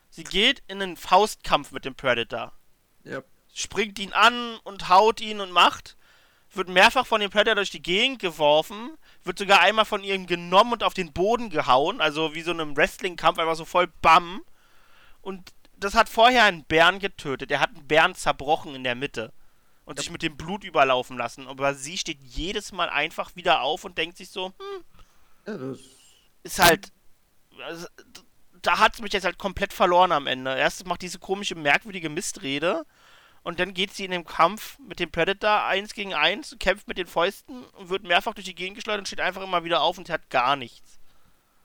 [0.09, 2.53] sie geht in einen Faustkampf mit dem Predator.
[3.03, 3.21] Ja,
[3.53, 5.95] Springt ihn an und haut ihn und macht,
[6.51, 10.73] wird mehrfach von dem Predator durch die Gegend geworfen, wird sogar einmal von ihm genommen
[10.73, 14.41] und auf den Boden gehauen, also wie so in einem Wrestling-Kampf, einfach so voll Bam.
[15.21, 15.53] Und
[15.83, 17.49] das hat vorher einen Bären getötet.
[17.49, 19.33] Der hat einen Bären zerbrochen in der Mitte
[19.85, 21.47] und sich mit dem Blut überlaufen lassen.
[21.47, 24.83] Aber sie steht jedes Mal einfach wieder auf und denkt sich so, hm,
[25.47, 25.79] ja das.
[26.43, 26.91] ist halt.
[27.65, 27.87] Also,
[28.61, 30.55] da hat es mich jetzt halt komplett verloren am Ende.
[30.55, 32.85] Erst macht diese komische, merkwürdige Mistrede.
[33.43, 36.97] Und dann geht sie in den Kampf mit dem Predator eins gegen eins, kämpft mit
[36.97, 39.97] den Fäusten und wird mehrfach durch die Gegend geschleudert und steht einfach immer wieder auf
[39.97, 40.97] und hat gar nichts.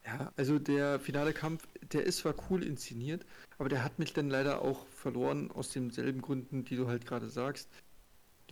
[0.09, 3.27] Ja, also der finale Kampf, der ist zwar cool inszeniert,
[3.59, 7.29] aber der hat mich dann leider auch verloren aus denselben Gründen, die du halt gerade
[7.29, 7.69] sagst.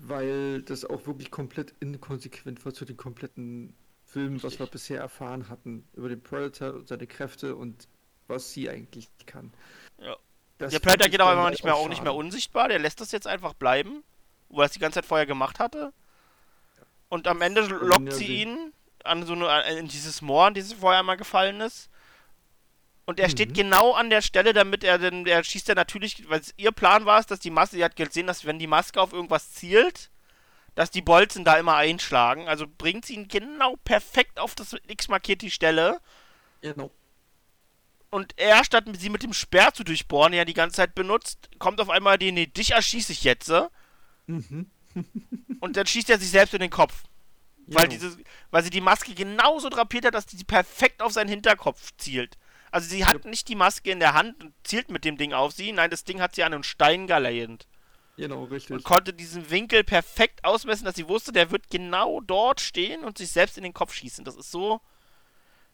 [0.03, 5.49] Weil das auch wirklich komplett inkonsequent war zu den kompletten Filmen, was wir bisher erfahren
[5.49, 5.89] hatten.
[5.95, 7.89] Über den Predator und seine Kräfte und
[8.27, 9.51] was sie eigentlich kann.
[9.99, 10.17] Ja.
[10.59, 12.69] Das der Predator geht aber nicht mehr, auch nicht mehr unsichtbar.
[12.69, 14.03] Der lässt das jetzt einfach bleiben,
[14.51, 15.95] wo er es die ganze Zeit vorher gemacht hatte.
[17.09, 18.73] Und am Ende lockt sie ihn
[19.07, 21.89] an so eine, in dieses Moor, in dieses vorher mal gefallen ist.
[23.05, 23.55] Und er steht Mhm.
[23.55, 27.07] genau an der Stelle, damit er denn, der schießt er natürlich, weil es ihr Plan
[27.07, 30.11] war es, dass die Maske, sie hat gesehen, dass wenn die Maske auf irgendwas zielt,
[30.75, 32.49] dass die Bolzen da immer einschlagen.
[32.49, 36.01] Also bringt sie ihn genau perfekt auf das X markiert die Stelle.
[36.61, 36.91] Genau.
[38.11, 41.49] Und er, statt sie mit dem Speer zu durchbohren, den er die ganze Zeit benutzt,
[41.59, 43.51] kommt auf einmal die, nee, dich erschieße ich jetzt.
[43.51, 43.69] äh?
[44.27, 44.71] Mhm.
[45.61, 47.05] Und dann schießt er sich selbst in den Kopf.
[47.67, 48.01] Weil, Genau.
[48.01, 48.19] diese,
[48.51, 52.39] weil sie die Maske genauso drapiert hat, dass die perfekt auf seinen Hinterkopf zielt.
[52.71, 55.53] Also sie hat nicht die Maske in der Hand und zielt mit dem Ding auf
[55.53, 55.73] sie.
[55.73, 57.67] Nein, das Ding hat sie an einen Stein geleiert.
[58.17, 58.75] Genau, richtig.
[58.75, 63.19] Und konnte diesen Winkel perfekt ausmessen, dass sie wusste, der wird genau dort stehen und
[63.19, 64.25] sich selbst in den Kopf schießen.
[64.25, 64.81] Das ist so.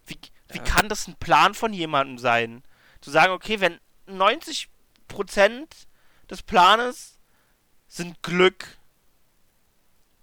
[0.06, 0.18] Wie,
[0.48, 0.64] wie Ja.
[0.64, 2.62] kann das ein Plan von jemandem sein?
[3.00, 3.78] Zu sagen, okay, wenn
[4.08, 4.68] 90%
[6.30, 7.18] des Planes
[7.86, 8.78] sind Glück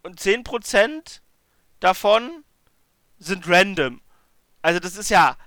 [0.04, 1.22] und 10%
[1.80, 2.44] davon
[3.18, 4.02] sind random.
[4.62, 5.38] Also das ist ja.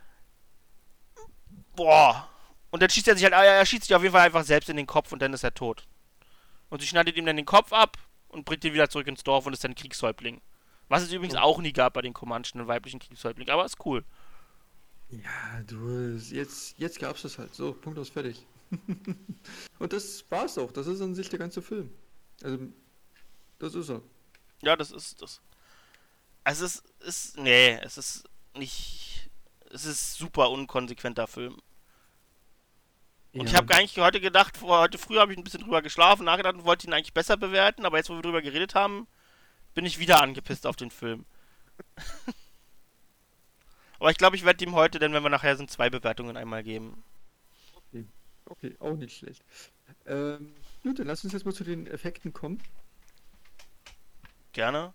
[1.77, 2.29] Boah.
[2.71, 4.69] Und dann schießt er sich halt, er er schießt sich auf jeden Fall einfach selbst
[4.69, 5.87] in den Kopf und dann ist er tot.
[6.71, 9.47] Und sie schneidet ihm dann den Kopf ab und bringt ihn wieder zurück ins Dorf
[9.47, 10.41] und ist dann Kriegshäuptling.
[10.89, 14.05] Was es übrigens auch nie gab bei den Comanchen, einen weiblichen Kriegshäuptling, aber ist cool.
[15.11, 17.55] Ja, du, jetzt, jetzt gab's das halt.
[17.55, 18.47] So, Punkt aus fertig.
[19.79, 20.73] Und das war's auch.
[20.73, 21.91] Das ist an sich der ganze Film.
[22.43, 22.59] Also,
[23.59, 24.01] das ist er.
[24.63, 25.43] Ja, das ist das.
[26.45, 26.83] Es ist,
[27.39, 28.25] nee, es ist
[28.57, 29.31] nicht,
[29.71, 31.57] es ist super unkonsequenter Film.
[33.33, 33.59] Und ich Ja.
[33.59, 36.65] habe gar nicht heute gedacht, heute früh habe ich ein bisschen drüber geschlafen, nachgedacht und
[36.65, 39.07] wollte ihn eigentlich besser bewerten, aber jetzt, wo wir drüber geredet haben,
[39.75, 41.25] bin ich wieder angepisst auf den Film.
[43.99, 46.63] aber ich glaube, ich werde ihm heute, denn wenn wir nachher sind, zwei Bewertungen einmal
[46.63, 47.03] geben.
[48.45, 49.43] Okay, auch nicht schlecht.
[50.05, 52.61] Ähm, gut, dann lass uns jetzt mal zu den Effekten kommen.
[54.53, 54.93] Gerne.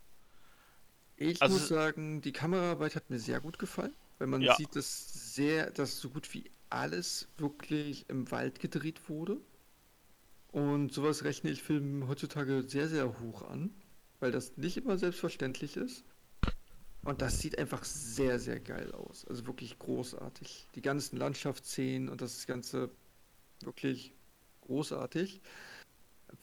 [1.18, 4.56] Ich Also- muss sagen, die Kameraarbeit hat mir sehr gut gefallen, weil man Ja.
[4.56, 9.40] sieht, dass sehr, dass so gut wie alles wirklich im Wald gedreht wurde.
[10.52, 13.74] Und sowas rechne ich Filmen heutzutage sehr, sehr hoch an,
[14.20, 16.04] weil das nicht immer selbstverständlich ist.
[17.04, 19.26] Und das sieht einfach sehr, sehr geil aus.
[19.26, 20.68] Also wirklich großartig.
[20.76, 22.90] Die ganzen Landschaftsszenen und das Ganze
[23.62, 24.14] wirklich
[24.62, 25.42] großartig.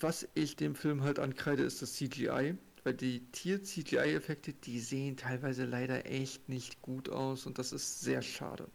[0.01, 5.65] Was ich dem Film halt ankreide, ist das CGI, weil die Tier-CGI-Effekte, die sehen teilweise
[5.65, 8.71] leider echt nicht gut aus und das ist sehr schade.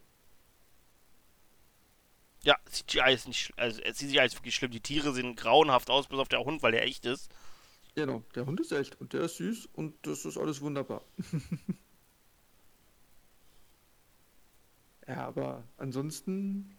[2.41, 4.71] Ja, CGI ist nicht, also äh, CGI ist wirklich schlimm.
[4.71, 7.29] Die Tiere sehen grauenhaft aus, bis auf der Hund, weil der echt ist.
[7.95, 11.03] Genau, der Hund ist echt und der ist süß und das ist alles wunderbar.
[15.07, 16.77] ja, aber ansonsten,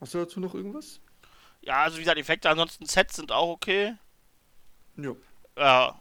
[0.00, 1.00] hast du dazu noch irgendwas?
[1.60, 3.96] Ja, also wie gesagt, Effekte, ansonsten Sets sind auch okay.
[4.96, 5.16] Ja.
[5.56, 6.00] Ja.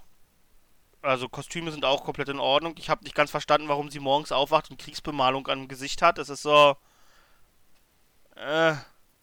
[1.01, 2.75] Also Kostüme sind auch komplett in Ordnung.
[2.77, 6.17] Ich habe nicht ganz verstanden, warum sie morgens aufwacht und Kriegsbemalung am Gesicht hat.
[6.17, 6.75] Es ist so.
[8.35, 8.73] Äh,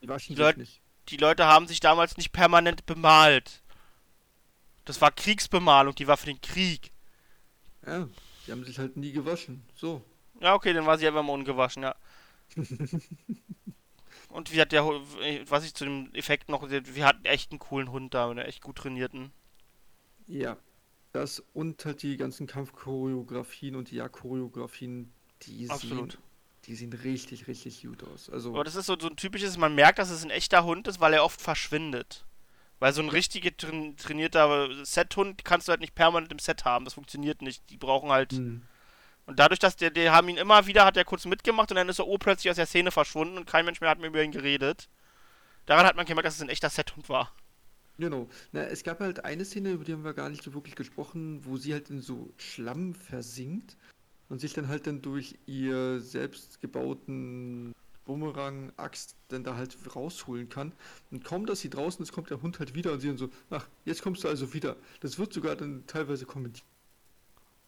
[0.01, 0.81] Die Leut- nicht.
[1.09, 3.63] die Leute haben sich damals nicht permanent bemalt.
[4.85, 6.93] Das war Kriegsbemalung, die war für den Krieg.
[7.87, 8.09] Ja,
[8.47, 9.65] die haben sich halt nie gewaschen.
[9.75, 10.03] So.
[10.41, 11.95] Ja, okay, dann war sie einfach mal ungewaschen, ja.
[14.29, 17.91] Und wie hat der, was ich zu dem Effekt noch, wir hatten echt einen coolen
[17.93, 19.33] Hund da, einen echt gut trainierten.
[20.27, 20.57] Ja.
[21.15, 25.13] Das und halt die ganzen Kampfchoreografien und die Jagdchoreografien,
[25.43, 26.13] die Absolut.
[26.13, 26.23] sehen,
[26.65, 28.29] die sehen richtig, richtig gut aus.
[28.29, 30.89] Also, Aber das ist so, so ein typisches, man merkt, dass es ein echter Hund
[30.89, 32.27] ist, weil er oft verschwindet.
[32.81, 36.85] Weil so ein richtig train trainierter Set-Hund kannst du halt nicht permanent im Set haben.
[36.85, 37.71] Das funktioniert nicht.
[37.71, 38.33] Die brauchen halt.
[38.33, 38.63] hm,
[39.27, 41.89] Und dadurch, dass der, der haben ihn immer wieder, hat er kurz mitgemacht und dann
[41.89, 44.23] ist er oh, plötzlich aus der Szene verschwunden und kein Mensch mehr hat mehr über
[44.23, 44.89] ihn geredet.
[45.67, 47.33] Daran hat man gemerkt, dass es ein echter Set-Hund war.
[47.99, 48.29] Genau.
[48.53, 51.45] Na, es gab halt eine Szene, über die haben wir gar nicht so wirklich gesprochen,
[51.45, 53.77] wo sie halt in so Schlamm versinkt
[54.29, 57.73] und sich dann halt dann durch ihr selbst gebauten
[58.05, 60.73] Bumerang-Axt dann da halt rausholen kann.
[61.11, 63.31] Und kaum, dass sie draußen ist, kommt der Hund halt wieder und sie dann so,
[63.51, 64.77] ach, jetzt kommst du also wieder.
[65.01, 66.67] Das wird sogar dann teilweise kommentiert.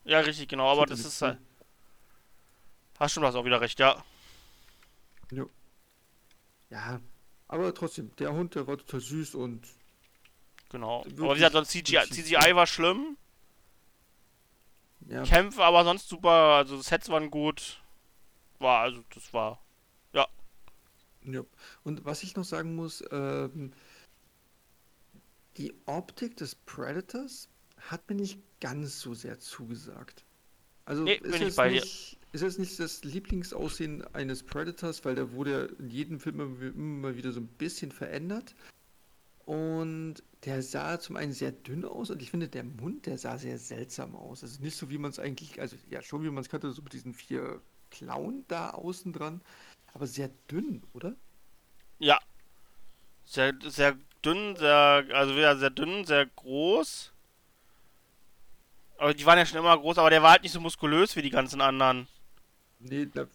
[0.04, 1.38] Ja, richtig, genau, aber das ist halt.
[2.98, 4.02] Hast schon, du hast auch wieder recht, ja.
[6.70, 7.00] Ja,
[7.48, 9.66] aber trotzdem, der Hund, der war total süß und
[10.70, 11.04] Genau.
[11.04, 13.16] Wirklich aber wie gesagt, sonst CGI, CGI war schlimm.
[15.08, 17.80] ja, Kämpfe aber sonst super, also Sets waren gut.
[18.58, 19.62] War, also das war.
[21.26, 21.42] Ja.
[21.82, 23.72] Und was ich noch sagen muss, ähm,
[25.56, 27.48] die Optik des Predators
[27.78, 30.24] hat mir nicht ganz so sehr zugesagt.
[30.84, 31.70] Also Nee, ist dir.
[31.70, 36.60] nicht, ist jetzt nicht das Lieblingsaussehen eines Predators, weil der wurde ja in jedem Film
[36.62, 38.54] immer wieder so ein bisschen verändert.
[39.46, 43.38] Und der sah zum einen sehr dünn aus und ich finde, der Mund, der sah
[43.38, 44.42] sehr seltsam aus.
[44.42, 46.82] Also nicht so, wie man es eigentlich, also ja, schon wie man es kannte, so
[46.82, 49.40] mit diesen vier Klauen da außen dran,
[49.94, 51.14] aber sehr dünn, oder?
[52.00, 52.18] Ja.
[53.24, 57.12] Sehr, sehr dünn, sehr, also wieder sehr dünn, sehr groß.
[58.98, 61.22] Aber die waren ja schon immer groß, aber der war halt nicht so muskulös wie
[61.22, 62.08] die ganzen anderen.
[62.80, 63.28] Nee, na,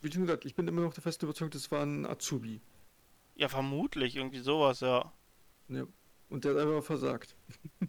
[0.00, 2.62] wie schon gesagt, ich bin immer noch der festen Überzeugung, das war ein Azubi.
[3.36, 5.12] Ja, vermutlich, irgendwie sowas, ja.
[5.68, 5.84] Ja.
[6.28, 7.34] Und der hat einfach versagt.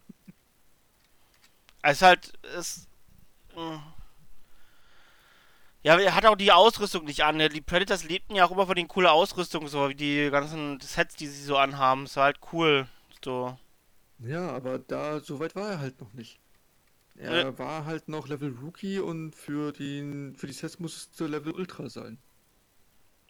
[1.88, 2.88] Es ist halt, es.
[3.55, 3.80] mh.
[5.84, 7.38] Ja, er hat auch die Ausrüstung nicht an.
[7.38, 11.15] Die Predators lebten ja auch immer von den coolen Ausrüstung, so wie die ganzen Sets,
[11.15, 12.05] die sie so anhaben.
[12.05, 12.88] Es war halt cool.
[13.23, 13.55] So.
[14.17, 16.39] Ja, aber da, so weit war er halt noch nicht.
[17.17, 21.88] Er war halt noch Level Rookie und für den, für die Sets musste Level Ultra
[21.88, 22.17] sein.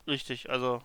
[0.08, 0.82] Richtig, also.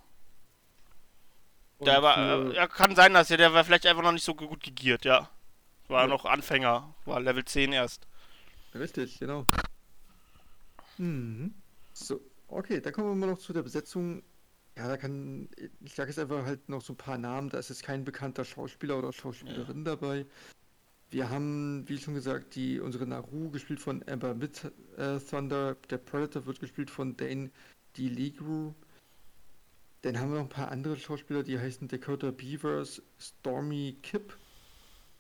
[1.81, 2.19] Der war,
[2.51, 5.05] äh, ja, kann sein, dass er, der war vielleicht einfach noch nicht so gut gegiert,
[5.05, 5.29] ja.
[5.89, 6.09] War Ja.
[6.09, 8.07] noch Anfänger, war Level 10 erst.
[8.75, 9.47] Richtig, genau.
[10.99, 11.55] Mhm.
[11.93, 14.23] So, okay, dann kommen wir mal noch zu der Besetzung.
[14.77, 15.49] Ja, da kann,
[15.85, 18.45] ich sage jetzt einfach halt noch so ein paar Namen, da ist jetzt kein bekannter
[18.45, 20.27] Schauspieler oder Schauspielerin dabei.
[21.11, 25.99] Wir haben, wie schon gesagt, die unsere Naru gespielt von Amber Mid äh, Thunder, der
[25.99, 27.51] Predator wird gespielt von Dane
[27.97, 28.75] die Ligru.
[30.03, 34.37] Dann haben wir noch ein paar andere Schauspieler, die heißen Dakota Beavers, Stormy Kipp.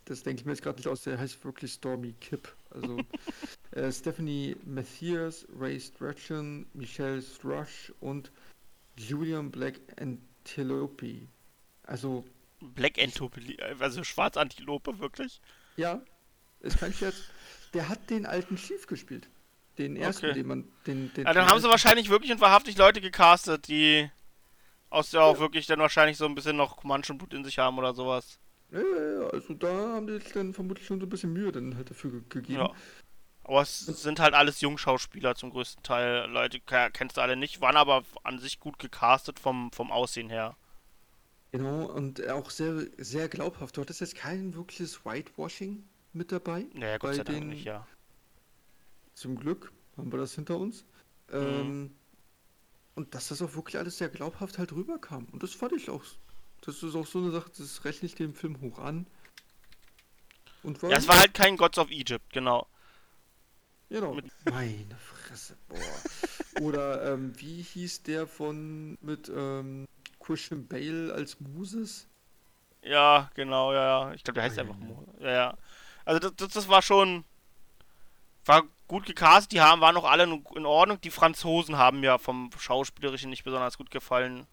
[0.06, 2.54] Das denke ich mir jetzt gerade nicht aus, der heißt wirklich Stormy Kipp.
[2.70, 2.98] Also
[3.72, 8.30] äh, Stephanie Mathias, Ray Strachan, Michelle Strush und
[8.96, 11.28] Julian Black Antilope.
[11.84, 12.24] Also,
[12.60, 13.40] Black Antilope,
[13.78, 15.40] also Schwarzantilope, wirklich?
[15.76, 16.00] ja,
[16.60, 17.16] ist kein Scherz.
[17.72, 19.28] Der hat den alten Chief gespielt.
[19.78, 20.34] Den ersten, Okay.
[20.34, 20.64] den man.
[20.86, 24.10] Den, den Ja, dann haben sie wahrscheinlich wirklich und wahrhaftig Leute gecastet, die
[24.90, 27.94] aus der auch wirklich dann wahrscheinlich so ein bisschen noch Comanchen-Blut in sich haben oder
[27.94, 28.38] sowas.
[28.70, 31.50] Ja, ja, ja, also da haben die sich dann vermutlich schon so ein bisschen Mühe
[31.50, 32.60] dann halt dafür ge gegeben.
[32.60, 32.72] Ja.
[33.44, 36.28] Aber es sind halt alles Jungschauspieler zum größten Teil.
[36.30, 40.28] Leute ke- kennst du alle nicht, waren aber an sich gut gecastet vom, vom Aussehen
[40.28, 40.56] her.
[41.50, 43.76] Genau, und auch sehr, sehr glaubhaft.
[43.76, 45.82] Du hattest jetzt kein wirkliches Whitewashing
[46.12, 46.66] mit dabei.
[46.74, 47.86] Naja, Gott sei Dank den- nicht, ja.
[49.14, 50.84] Zum Glück haben wir das hinter uns.
[51.32, 51.36] Mhm.
[51.36, 51.94] Ähm,
[52.94, 55.26] und dass das auch wirklich alles sehr glaubhaft halt rüberkam.
[55.32, 56.02] Und das fand ich auch.
[56.62, 59.06] Das ist auch so eine Sache, das rechne ich dem Film hoch an.
[60.62, 62.66] Und war, Ja, es war halt kein Gods of Egypt, genau.
[63.88, 64.14] Genau.
[64.14, 66.62] mit- Meine Fresse, boah.
[66.62, 69.86] Oder ähm, wie hieß der von mit ähm,
[70.20, 72.06] Christian Bale als Moses?
[72.82, 74.14] Ja, genau, ja, ja.
[74.14, 74.86] Ich glaube, der heißt Oh, einfach ja, ja.
[74.94, 75.14] Mo.
[75.20, 75.58] Ja, ja.
[76.04, 77.24] Also das, das, das war schon.
[78.50, 81.00] War gut gecastet, die haben, waren auch alle in Ordnung.
[81.02, 84.48] Die Franzosen haben mir vom Schauspielerischen nicht besonders gut gefallen.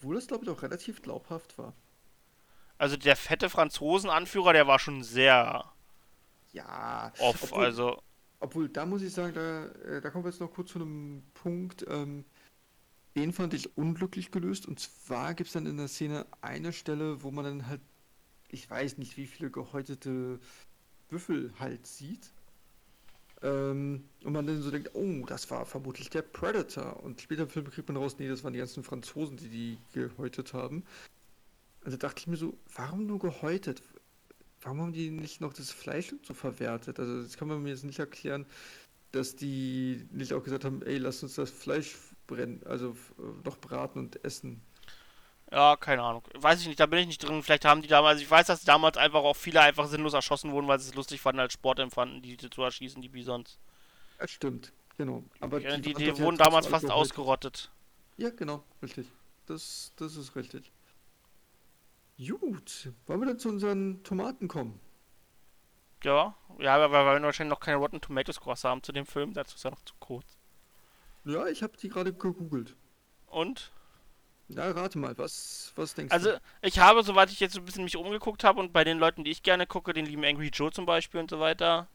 [0.00, 1.74] Wo das, glaube ich, auch relativ glaubhaft war.
[2.78, 5.70] Also der fette Franzosen-Anführer, der war schon sehr
[6.52, 7.12] Ja.
[7.18, 7.42] off.
[7.42, 8.02] Obwohl- Also,
[8.40, 11.24] Obwohl, da muss ich sagen, da, äh, da kommen wir jetzt noch kurz zu einem
[11.34, 12.24] Punkt, ähm,
[13.16, 14.64] den fand ich unglücklich gelöst.
[14.66, 17.80] Und zwar gibt es dann in der Szene eine Stelle, wo man dann halt,
[18.48, 20.38] ich weiß nicht, wie viele gehäutete
[21.08, 22.30] Büffel halt sieht.
[23.42, 27.02] Ähm, und man dann so denkt, oh, das war vermutlich der Predator.
[27.02, 29.78] Und später im Film kriegt man raus, nee, das waren die ganzen Franzosen, die die
[29.92, 30.84] gehäutet haben.
[31.84, 33.82] Also dachte ich mir so, warum nur gehäutet?
[34.60, 36.98] Warum haben die nicht noch das Fleisch so verwertet?
[36.98, 38.44] Also das kann man mir jetzt nicht erklären,
[39.12, 43.58] dass die nicht auch gesagt haben, ey, lass uns das Fleisch brennen, also äh, noch
[43.58, 44.60] braten und essen.
[45.50, 46.22] Ja, keine Ahnung.
[46.34, 47.42] Weiß ich nicht, da bin ich nicht drin.
[47.42, 50.68] Vielleicht haben die damals, ich weiß, dass damals einfach auch viele einfach sinnlos erschossen wurden,
[50.68, 53.58] weil sie es lustig fanden, als Sport empfanden, die zu erschießen, die Bisons.
[54.18, 55.24] Das stimmt, genau.
[55.40, 57.70] Aber Ja, die, die ja wurden damals fast alkohol- ausgerottet.
[58.16, 59.06] Ja, genau, richtig.
[59.46, 60.70] Das, das ist richtig.
[62.18, 64.80] Gut, wollen wir dann zu unseren Tomaten kommen?
[66.02, 69.34] Ja, ja, aber weil wir wahrscheinlich noch keine Rotten Tomatoes Score haben zu dem Film,
[69.34, 70.36] dazu ist er noch zu kurz.
[71.24, 72.74] Ja, ich habe die gerade gegoogelt.
[73.26, 73.70] Und?
[74.48, 76.40] Na, rate mal, was, was denkst Also, du?
[76.62, 79.24] ich habe, soweit ich jetzt so ein bisschen mich umgeguckt habe und bei den Leuten,
[79.24, 81.88] die ich gerne gucke, den lieben Angry Joe zum Beispiel und so weiter,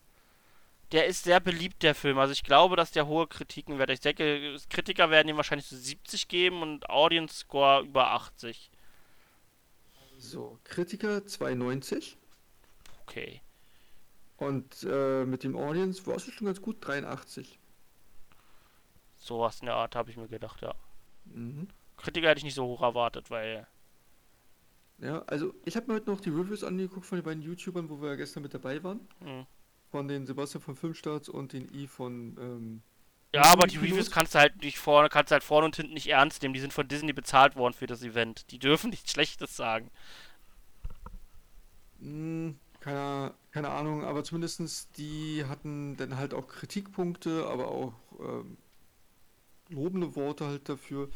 [0.91, 2.17] der ist sehr beliebt, der Film.
[2.19, 3.89] Also ich glaube, dass der hohe Kritiken wird.
[3.89, 8.71] Ich denke, Kritiker werden ihm wahrscheinlich so 70 geben und Audience Score über 80.
[10.17, 12.17] So, Kritiker 92
[13.07, 13.41] Okay.
[14.37, 17.59] und äh, mit dem Audience war es schon ganz gut, 83.
[19.17, 20.75] Sowas in der Art habe ich mir gedacht, ja.
[21.25, 21.67] Mhm.
[22.03, 23.65] Kritiker hätte ich nicht so hoch erwartet, weil.
[24.99, 28.01] Ja, also ich habe mir heute noch die Reviews angeguckt von den beiden YouTubern, wo
[28.01, 29.07] wir ja gestern mit dabei waren.
[29.19, 29.45] Hm.
[29.89, 32.81] Von den Sebastian von Filmstarts und den I von ähm,
[33.33, 33.77] Ja, aber die.
[33.77, 36.53] Reviews kannst du halt nicht vorne, kannst du halt vorne und hinten nicht ernst nehmen.
[36.53, 38.51] Die sind von Disney bezahlt worden für das Event.
[38.51, 39.89] Die dürfen nichts Schlechtes sagen.
[41.99, 48.57] Hm, keine, keine Ahnung, aber zumindestens die hatten dann halt auch Kritikpunkte, aber auch ähm,
[49.69, 51.09] lobende Worte halt dafür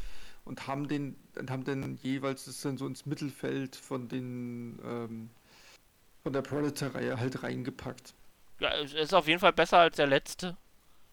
[0.48, 5.30] und haben den, dann haben dann jeweils das dann so ins Mittelfeld von den ähm,
[6.24, 8.14] von der Predator-Reihe halt reingepackt.
[8.60, 10.58] Ja, es ist auf jeden Fall besser als der letzte.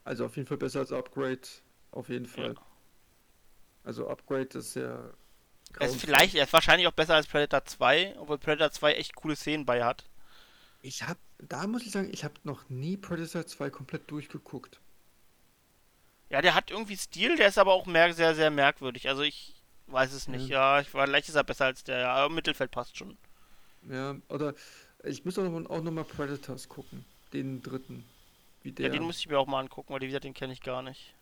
[0.04, 1.40] Also auf jeden Fall besser als Upgrade,
[1.90, 2.54] auf jeden Fall.
[2.54, 2.62] Ja.
[3.84, 5.10] Also Upgrade ist ja
[5.78, 9.14] Er ist vielleicht, er ist wahrscheinlich auch besser als Predator 2, obwohl Predator 2 echt
[9.14, 10.04] coole Szenen bei hat.
[10.80, 14.80] Ich habe, da muss ich sagen, ich habe noch nie Predator 2 komplett durchgeguckt.
[16.34, 19.08] Ja, der hat irgendwie Stil, der ist aber auch mer sehr, sehr merkwürdig.
[19.08, 19.54] Also ich
[19.86, 20.48] weiß es nicht.
[20.48, 23.16] Ja, ich war vielleicht ist er besser als der, ja, aber Mittelfeld passt schon.
[23.88, 24.52] Ja, oder
[25.04, 28.04] ich muss auch noch, auch noch mal Predators gucken, den dritten.
[28.64, 28.86] Wie der.
[28.86, 30.82] Ja, den muss ich mir auch mal angucken, weil wie gesagt, den kenne ich gar
[30.82, 31.14] nicht.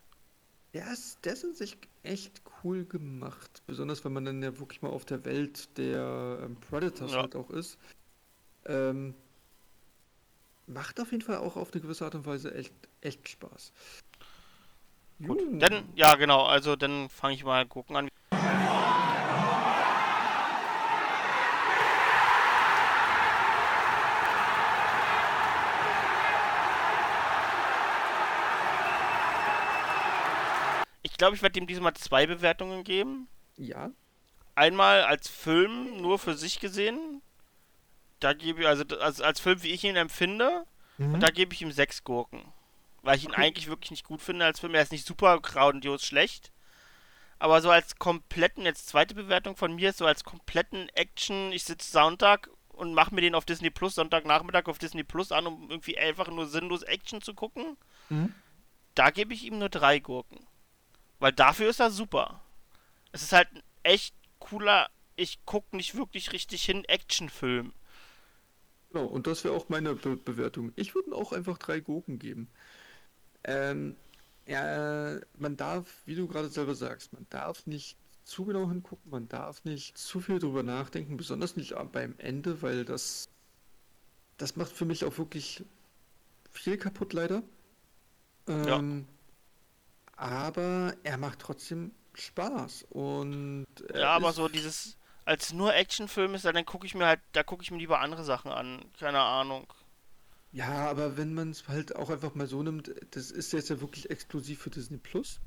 [0.73, 3.61] der ist, der ist in sich echt cool gemacht.
[3.67, 7.21] Besonders wenn man dann ja wirklich mal auf der Welt der ähm, Predators Ja.
[7.21, 7.77] halt auch ist.
[8.65, 9.13] Ähm,
[10.65, 13.71] macht auf jeden Fall auch auf eine gewisse Art und Weise echt, echt Spaß.
[15.19, 15.39] Gut.
[15.61, 18.07] Dann, ja genau, also dann fange ich mal gucken an.
[31.01, 33.27] Ich ich glaube, ich werde ihm diesmal zwei Bewertungen geben.
[33.57, 33.91] Ja.
[34.55, 37.21] Einmal als Film nur für sich gesehen.
[38.19, 40.65] Da gebe ich, also als, als Film, wie ich ihn empfinde,
[40.97, 41.15] Mhm.
[41.15, 42.43] und da gebe ich ihm sechs Gurken.
[43.03, 44.73] Weil ich ihn eigentlich wirklich nicht gut finde als Film.
[44.73, 46.51] Er ist nicht super grandios schlecht.
[47.37, 51.91] Aber so als kompletten, jetzt zweite Bewertung von mir, so als kompletten Action, ich sitze
[51.91, 55.97] Sonntag und mache mir den auf Disney Plus, Sonntagnachmittag auf Disney Plus an, um irgendwie
[55.97, 57.77] einfach nur sinnlos Action zu gucken.
[58.09, 58.33] Mhm.
[58.95, 60.47] Da gebe ich ihm nur drei Gurken.
[61.19, 62.41] Weil dafür ist er super.
[63.11, 67.73] Es ist halt ein echt cooler, ich guck nicht wirklich richtig hin, Actionfilm.
[68.91, 70.71] Genau, und das wäre auch meine Be Bewertung.
[70.75, 72.49] Ich würde ihm auch einfach drei Gurken geben.
[73.43, 73.95] Ähm,
[74.45, 79.27] ja, man darf, wie du gerade selber sagst, man darf nicht zu genau hingucken, man
[79.27, 83.29] darf nicht zu viel drüber nachdenken, besonders nicht beim Ende, weil das,
[84.37, 85.63] das macht für mich auch wirklich
[86.51, 87.43] viel kaputt, leider.
[88.47, 89.07] Ähm,
[90.15, 96.65] Aber er macht trotzdem Spaß und Ja, aber so dieses, als nur Actionfilm ist, dann
[96.65, 98.85] gucke ich mir halt, da gucke ich mir lieber andere Sachen an.
[98.99, 99.67] Keine Ahnung.
[100.53, 103.81] Ja, aber wenn man es halt auch einfach mal so nimmt, das ist jetzt ja
[103.81, 105.41] wirklich exklusiv für Disney Plus.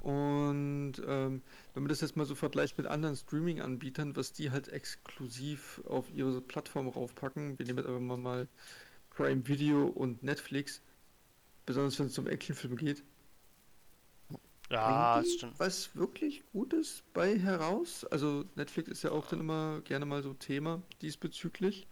[0.00, 1.42] Und ähm,
[1.74, 6.10] wenn man das jetzt mal so vergleicht mit anderen Streaming-Anbietern, was die halt exklusiv auf
[6.12, 8.48] ihre Plattform raufpacken, wir nehmen jetzt aber mal, mal
[9.10, 10.82] Prime Video und Netflix,
[11.66, 13.04] besonders wenn es um Actionfilme geht,
[14.70, 15.54] Ja, die schon.
[15.58, 18.04] was wirklich Gutes bei heraus.
[18.06, 21.86] Also Netflix ist ja auch dann immer gerne mal so Thema diesbezüglich.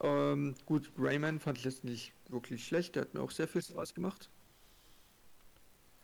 [0.00, 3.62] Ähm, gut, Rayman fand ich jetzt nicht wirklich schlecht, der hat mir auch sehr viel
[3.62, 4.28] Spaß gemacht.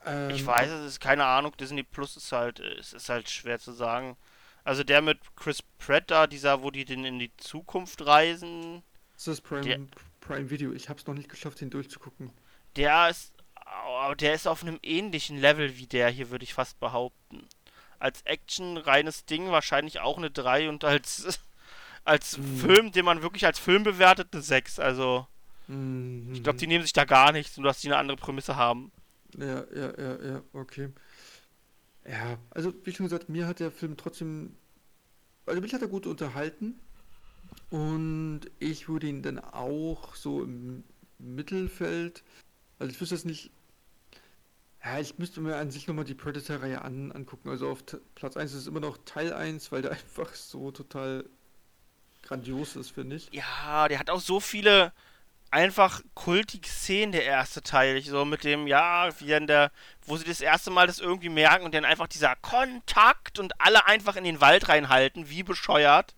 [0.05, 3.59] Ich Ähm, weiß, es ist keine Ahnung, Disney Plus ist halt, es ist halt schwer
[3.59, 4.17] zu sagen.
[4.65, 8.83] Also der mit Chris Pratt da, dieser, wo die den in die Zukunft reisen,
[9.17, 9.81] Das ist Prime, der-
[10.21, 10.73] Prime Video.
[10.73, 12.31] Ich habe es noch nicht geschafft, den durchzugucken.
[12.77, 16.79] der ist, aber der ist auf einem ähnlichen Level wie der hier, würde ich fast
[16.79, 17.49] behaupten.
[17.99, 21.41] Als Action reines Ding wahrscheinlich auch eine 3 und als
[22.05, 22.57] als Mhm.
[22.59, 24.79] Film, den man wirklich als Film bewertet, eine 6.
[24.79, 25.27] Also
[25.69, 26.33] Mhm.
[26.33, 28.91] ich glaube, die nehmen sich da gar nichts, nur dass die eine andere Prämisse haben.
[29.39, 30.89] Ja, ja, ja, ja, okay.
[32.09, 34.55] Ja, also wie schon gesagt, mir hat der Film trotzdem,
[35.45, 36.81] also mich hat er gut unterhalten
[37.71, 40.85] und ich würde ihn dann auch so im
[41.19, 42.23] Mittelfeld,
[42.79, 43.51] also ich wüsste jetzt nicht,
[44.83, 47.51] ja, ich müsste mir an sich nochmal die Predator-Reihe an, angucken.
[47.51, 47.85] Also auf
[48.15, 51.29] Platz 1 ist immer noch Teil 1, weil der einfach so total
[52.29, 53.29] grandios ist, finde ich.
[53.33, 54.93] Ja, der hat auch so viele
[55.51, 58.01] einfach kultige Szenen, der erste Teil.
[58.03, 59.71] So mit dem, ja, wie dann der,
[60.07, 63.87] wo sie das erste Mal das irgendwie merken und dann einfach dieser Kontakt und alle
[63.87, 66.15] einfach in den Wald reinhalten, wie bescheuert.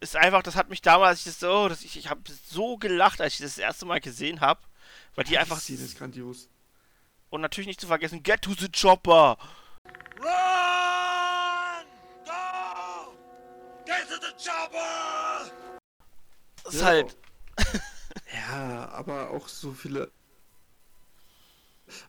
[0.00, 3.34] Ist einfach, das hat mich damals, ich so, das, ich, ich habe so gelacht, als
[3.34, 4.60] ich das, das erste Mal gesehen habe,
[5.14, 6.48] weil die einfach Die Szene ist grandios.
[7.30, 9.36] und natürlich nicht zu vergessen, get to the chopper.
[10.18, 11.86] Run!
[12.24, 13.14] Go!
[13.84, 15.50] Get to the chopper!
[16.64, 17.16] Das ist Ja, halt,
[18.48, 20.10] Ja, aber auch so viele.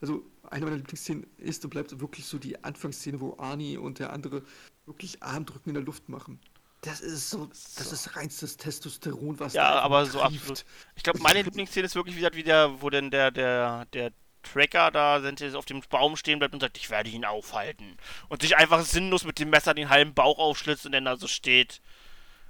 [0.01, 4.13] Also, eine meiner Lieblingsszenen ist und bleibt wirklich so die Anfangsszene, wo Arnie und der
[4.13, 4.43] andere
[4.85, 6.39] wirklich Armdrücken in der Luft machen.
[6.83, 10.35] Das ist so, das ist reinstes Testosteron, was Ja, aber so trieft.
[10.35, 10.65] absolut.
[10.95, 14.11] Ich glaube, meine Lieblingsszene ist wirklich wieder, wie der, wo denn der, der, der
[14.43, 17.95] Tracker da der auf dem Baum stehen bleibt und sagt, ich werde ihn aufhalten.
[18.27, 21.27] Und sich einfach sinnlos mit dem Messer den halben Bauch aufschlitzt und dann da so
[21.27, 21.81] steht.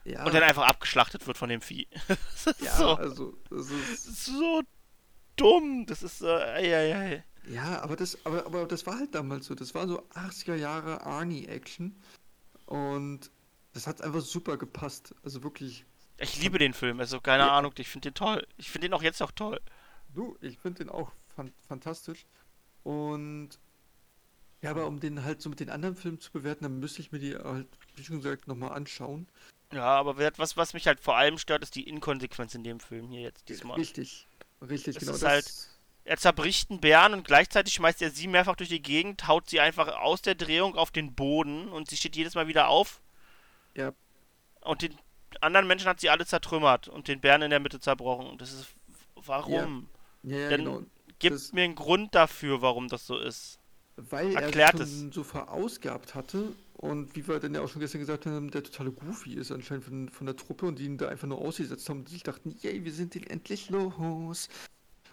[0.04, 1.88] Ja, Und dann einfach abgeschlachtet wird von dem Vieh.
[2.60, 4.64] ja, so, also, das ist, so
[5.36, 5.86] dumm.
[5.86, 7.24] Das ist so, ey, ey, ey.
[7.48, 9.54] ja, aber das, aber, aber das war halt damals so.
[9.54, 11.96] Das war so 80er Jahre Arnie-Action.
[12.66, 13.30] Und
[13.74, 15.14] das hat einfach super gepasst.
[15.24, 15.86] Also wirklich,
[16.18, 17.58] Ich liebe den Film, also keine Ja.
[17.58, 18.46] Ahnung, ich finde den toll.
[18.58, 19.60] Ich finde den auch jetzt noch toll.
[20.14, 22.26] Du, ich finde den auch fan fantastisch.
[22.84, 23.50] Und
[24.62, 27.12] ja, aber um den halt so mit den anderen Filmen zu bewerten, dann müsste ich
[27.12, 29.28] mir die halt, wie schon gesagt, nochmal anschauen.
[29.74, 33.10] Ja, aber was, was mich halt vor allem stört, ist die Inkonsequenz in dem Film
[33.10, 33.78] hier jetzt diesmal.
[33.80, 34.28] Richtig,
[34.62, 35.14] richtig, Es genau.
[35.14, 35.70] ist das, halt-
[36.06, 39.60] Er zerbricht einen Bären und gleichzeitig schmeißt er sie mehrfach durch die Gegend, haut sie
[39.60, 43.02] einfach aus der Drehung auf den Boden und sie steht jedes Mal wieder auf.
[43.76, 43.94] Ja.
[44.62, 44.96] Und den
[45.42, 48.28] anderen Menschen hat sie alle zertrümmert und den Bären in der Mitte zerbrochen.
[48.28, 48.68] Und das ist.
[49.16, 49.90] Warum?
[50.24, 50.84] ja, ja, Dann genau.
[51.20, 53.60] Gib das- mir einen Grund dafür, warum das so ist.
[53.96, 54.92] Weil erklärt er es.
[55.00, 58.64] schon so verausgabt hatte und wie wir dann ja auch schon gestern gesagt haben, der
[58.64, 61.88] totale Goofy ist anscheinend von, von der Truppe und die ihn da einfach nur ausgesetzt
[61.90, 64.50] haben und sich dachten, yay, wir sind ihn endlich los.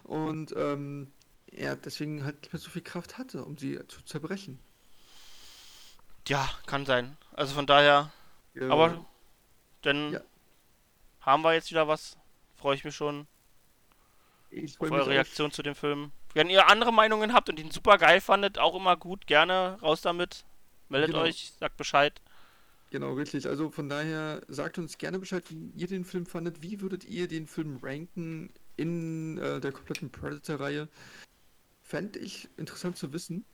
[0.03, 1.11] Und ähm,
[1.51, 4.59] er deswegen halt nicht mehr so viel Kraft hatte, um sie zu zerbrechen.
[6.27, 7.17] Ja, kann sein.
[7.33, 8.11] Also von daher,
[8.55, 9.05] Äh, aber
[9.81, 10.21] dann ja.
[11.21, 12.17] haben wir jetzt wieder was.
[12.55, 13.27] Freue ich mich schon
[14.51, 15.07] ich auf eure.
[15.07, 16.11] Reaktion zu dem Film.
[16.33, 20.01] Wenn ihr andere Meinungen habt und ihn super geil fandet, auch immer gut, gerne raus
[20.01, 20.45] damit.
[20.89, 21.23] Meldet Genau.
[21.23, 22.21] euch, sagt Bescheid.
[22.89, 23.47] Genau, richtig.
[23.47, 26.61] Also von daher sagt uns gerne Bescheid, wie ihr den Film fandet.
[26.61, 30.89] Wie würdet ihr den Film ranken in äh, der kompletten Predator-Reihe?
[31.81, 33.45] Fände ich interessant zu wissen.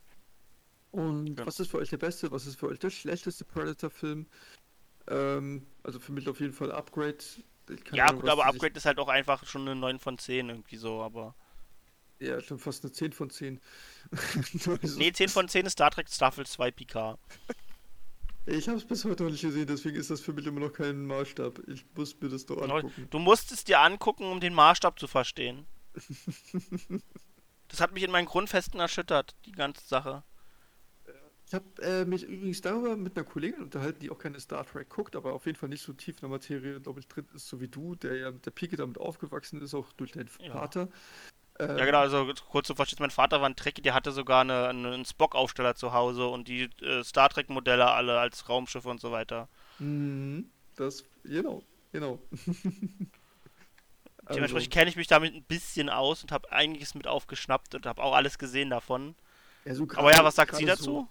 [0.90, 1.46] Und Ja.
[1.46, 4.26] was ist für euch der beste, was ist für euch der schlechteste Predator-Film?
[5.08, 7.18] Ähm, also für mich auf jeden Fall Upgrade.
[7.92, 10.76] Ja, Ahnung, gut, aber Upgrade ist halt auch einfach schon eine 9 von 10 irgendwie
[10.76, 11.34] so, aber.
[12.18, 13.60] Ja, schon fast eine 10 von 10.
[14.10, 17.18] also, Nee, 10 von 10 ist Star Trek Staffel 2 PK.
[18.46, 20.72] Ich habe es bis heute noch nicht gesehen, deswegen ist das für mich immer noch
[20.72, 21.60] kein Maßstab.
[21.68, 23.06] Ich muss mir das doch angucken.
[23.10, 25.66] Du musst es dir angucken, um den Maßstab zu verstehen.
[27.70, 30.24] Das hat mich in meinen Grundfesten erschüttert, die ganze Sache.
[31.48, 34.90] Ich habe äh, mich übrigens darüber mit einer Kollegin unterhalten, die auch keine Star Trek
[34.90, 37.48] guckt, aber auf jeden Fall nicht so tief in der Materie, glaube ich, drin ist,
[37.48, 40.52] so wie du, der ja mit der Pike damit aufgewachsen ist, auch durch deinen Ja.
[40.52, 40.90] Vater.
[41.58, 44.42] Ähm, Ja, genau, also kurz zu verstehen, mein Vater war ein Trekkie, der hatte sogar
[44.42, 49.10] eine, einen Spock-Aufsteller zu Hause und die äh, Star Trek-Modelle alle als Raumschiffe und so
[49.12, 49.48] weiter.
[49.78, 52.18] mhm, Das, genau, genau.
[54.24, 57.86] Also, Dementsprechend kenne ich mich damit ein bisschen aus und habe einiges mit aufgeschnappt und
[57.86, 59.14] habe auch alles gesehen davon.
[59.64, 61.08] ja, so Aber ja, was sagt sie dazu?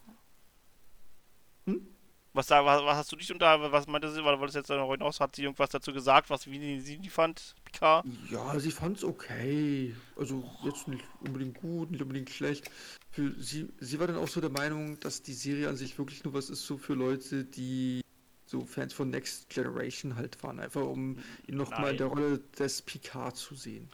[1.68, 1.86] Hm?
[2.34, 4.91] Was, da, was, was hast du dich unter, was meinte sie, weil das jetzt noch
[4.91, 8.05] hinaus, hat sie irgendwas dazu gesagt, was wie sie die fand, Picard?
[8.30, 9.95] Ja, sie fand es okay.
[10.15, 12.70] Also jetzt nicht unbedingt gut, nicht unbedingt schlecht.
[13.09, 16.24] Für sie, sie war dann auch so der Meinung, dass die Serie an sich wirklich
[16.24, 18.01] nur was ist so für Leute, die
[18.45, 20.59] so Fans von Next Generation halt waren.
[20.59, 23.89] Einfach um ihn nochmal in der Rolle des Picard zu sehen.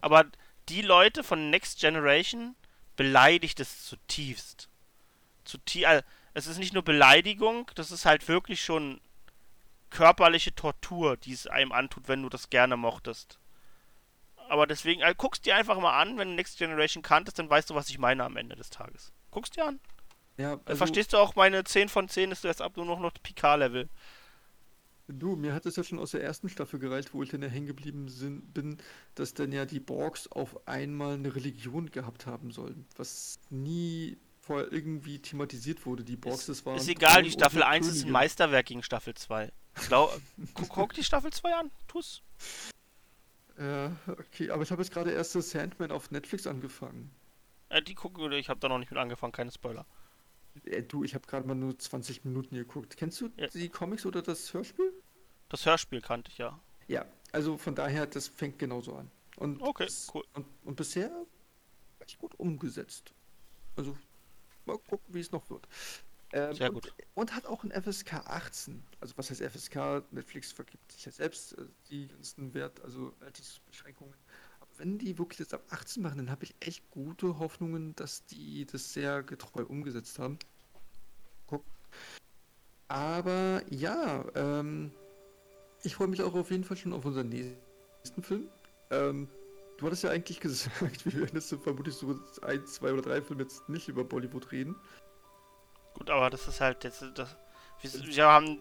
[0.00, 0.26] Aber
[0.68, 2.56] die Leute von Next Generation
[2.96, 4.68] beleidigt es zutiefst.
[5.44, 6.04] Zutie also,
[6.34, 9.00] es ist nicht nur Beleidigung, das ist halt wirklich schon
[9.90, 13.38] körperliche Tortur, die es einem antut, wenn du das gerne mochtest.
[14.48, 17.70] Aber deswegen, also, guckst dir einfach mal an, wenn du Next Generation kanntest, dann weißt
[17.70, 19.12] du, was ich meine am Ende des Tages.
[19.30, 19.80] Guckst dir an.
[20.36, 22.98] Ja, Dann also, verstehst du auch meine 10 von 10 ist jetzt ab nur noch
[22.98, 23.88] noch Picard-Level.
[25.06, 27.48] du, mir hat es ja schon aus der ersten Staffel gereicht, wo ich dann ja
[27.48, 28.06] hängen geblieben
[28.52, 28.78] bin,
[29.14, 34.72] dass dann ja die Borgs auf einmal eine Religion gehabt haben sollen, was nie vorher
[34.72, 36.04] irgendwie thematisiert wurde.
[36.04, 38.12] Die Borgs, das waren Ist egal, die Staffel und 1 ist ein Könige.
[38.12, 39.50] Meisterwerk gegen Staffel 2.
[39.88, 40.20] Glaub,
[40.54, 42.22] guck, guck die Staffel 2 an, tu's.
[43.58, 47.10] Ja, okay, aber ich habe jetzt gerade erst das Sandman auf Netflix angefangen.
[47.68, 49.86] Äh, die gucken, ich habe da noch nicht mit angefangen, keine Spoiler.
[50.64, 52.96] Äh, du, ich habe gerade mal nur 20 Minuten geguckt.
[52.96, 53.46] Kennst du Ja.
[53.48, 54.92] die Comics oder das Hörspiel?
[55.48, 56.58] Das Hörspiel kannte ich ja.
[56.88, 59.10] Ja, also von daher, das fängt genauso an.
[59.36, 60.24] Und, Okay, cool.
[60.34, 61.10] und, und bisher
[62.00, 63.12] echt gut umgesetzt.
[63.76, 63.96] Also,
[64.66, 65.66] mal gucken, wie es noch wird.
[66.32, 66.94] Ähm, Sehr und, gut.
[67.14, 68.82] Und hat auch ein FSK 18.
[69.00, 70.02] Also, was heißt FSK?
[70.10, 74.14] Netflix vergibt sich ja selbst äh, die ganzen Wert, also Altersbeschränkungen.
[74.60, 78.24] Aber wenn die wirklich jetzt ab 18 machen, dann habe ich echt gute Hoffnungen, dass
[78.26, 80.38] die das sehr getreu umgesetzt haben.
[81.46, 81.64] Guck.
[82.88, 84.90] Aber ja, ähm,
[85.84, 88.48] ich freue mich auch auf jeden Fall schon auf unseren nächsten Film.
[88.90, 89.28] Ähm,
[89.84, 93.42] du hattest ja eigentlich gesagt, wir werden jetzt vermutlich so ein, zwei oder drei Filme
[93.42, 94.76] jetzt nicht über Bollywood reden.
[95.94, 97.36] Gut, aber das ist halt jetzt das.
[97.80, 98.58] Wir, wir haben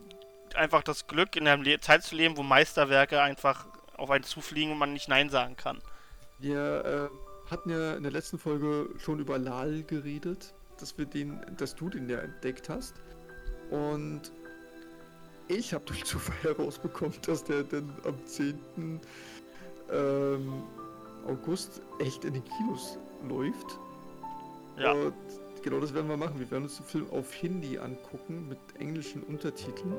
[0.55, 3.65] einfach das Glück, in einer Zeit zu leben, wo Meisterwerke einfach
[3.95, 5.81] auf einen zufliegen und man nicht Nein sagen kann.
[6.39, 11.39] Wir äh, hatten ja in der letzten Folge schon über Lal geredet, dass wir den,
[11.57, 12.95] dass du den ja entdeckt hast.
[13.71, 14.31] Und
[15.47, 18.99] ich habe durch Zufall herausbekommen, dass der dann am 10.
[19.91, 20.63] Ähm,
[21.27, 22.97] August echt in den Kinos
[23.27, 23.79] läuft.
[24.77, 24.91] Ja.
[24.91, 25.13] Und
[25.63, 26.39] genau das werden wir machen.
[26.39, 29.93] Wir werden uns den Film auf Hindi angucken mit englischen Untertiteln.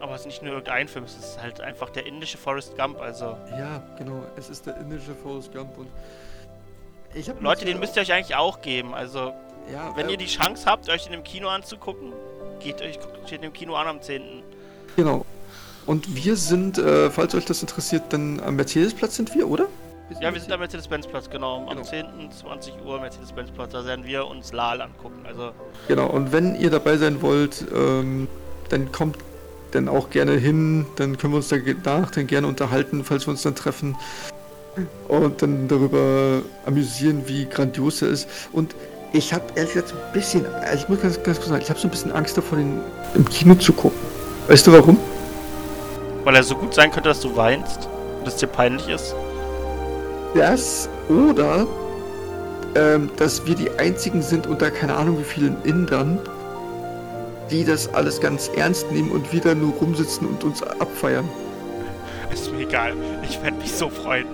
[0.00, 3.00] Aber es ist nicht nur irgendein Film, es ist halt einfach der indische Forrest Gump.
[3.00, 4.22] Also, Ja, genau.
[4.36, 5.88] Es ist der indische Forrest Gump und
[7.14, 8.94] ich Leute, den müsst ihr euch eigentlich auch geben.
[8.94, 9.32] Also,
[9.72, 12.12] ja, wenn äh, ihr die Chance habt, euch den im Kino anzugucken,
[12.60, 14.42] geht euch, guckt euch den im Kino an am 10.
[14.96, 15.24] Genau.
[15.88, 19.68] Und wir sind, äh, falls euch das interessiert, dann am Mercedesplatz sind wir, oder?
[20.20, 21.62] Ja, wir sind am Mercedes-Benz-Platz, genau.
[21.66, 21.82] Am Genau.
[21.82, 22.04] 10.
[22.42, 23.72] 20 Uhr Mercedes-Benz-Platz.
[23.72, 25.24] Da werden wir uns Lal angucken.
[25.26, 25.52] Also,
[25.88, 28.28] Genau, und wenn ihr dabei sein wollt, ähm,
[28.68, 29.16] dann kommt
[29.70, 33.42] dann auch gerne hin, dann können wir uns danach dann gerne unterhalten, falls wir uns
[33.42, 33.96] dann treffen
[35.08, 38.28] und dann darüber amüsieren, wie grandios er ist.
[38.52, 38.74] Und
[39.14, 41.80] ich habe ehrlich gesagt ein bisschen, also ich muss ganz, ganz kurz sagen, ich habe
[41.80, 42.78] so ein bisschen Angst davor, den
[43.14, 43.98] im Kino zu gucken.
[44.48, 44.98] Weißt du warum?
[46.28, 49.14] Weil er so gut sein könnte, dass du weinst und es dir peinlich ist.
[50.34, 51.66] Das oder
[52.74, 56.18] ähm, dass wir die einzigen sind unter keine Ahnung wie vielen Indern,
[57.50, 61.26] die das alles ganz ernst nehmen und wieder nur rumsitzen und uns abfeiern.
[62.30, 62.92] Ist mir egal.
[63.22, 64.26] Ich werde mich so freuen.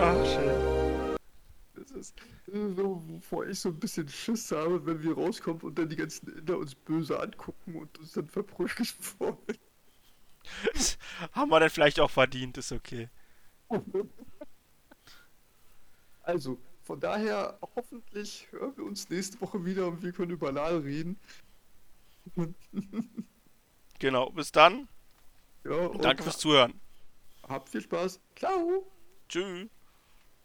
[0.00, 0.49] Ach, schön.
[2.52, 6.36] So, wovor ich so ein bisschen Schiss habe, wenn wir rauskommen und dann die ganzen
[6.36, 8.88] Inder uns böse angucken und uns dann verprügeln
[9.18, 9.58] wollen.
[10.72, 10.98] Das
[11.32, 13.08] haben wir dann vielleicht auch verdient, ist okay.
[16.22, 20.78] Also, von daher, hoffentlich hören wir uns nächste Woche wieder und wir können über Lal
[20.78, 21.18] reden.
[24.00, 24.88] Genau, bis dann.
[25.62, 26.80] Ja, Danke fürs Zuhören.
[27.46, 28.18] Habt viel Spaß.
[28.34, 28.90] Ciao.
[29.28, 29.68] Tschüss.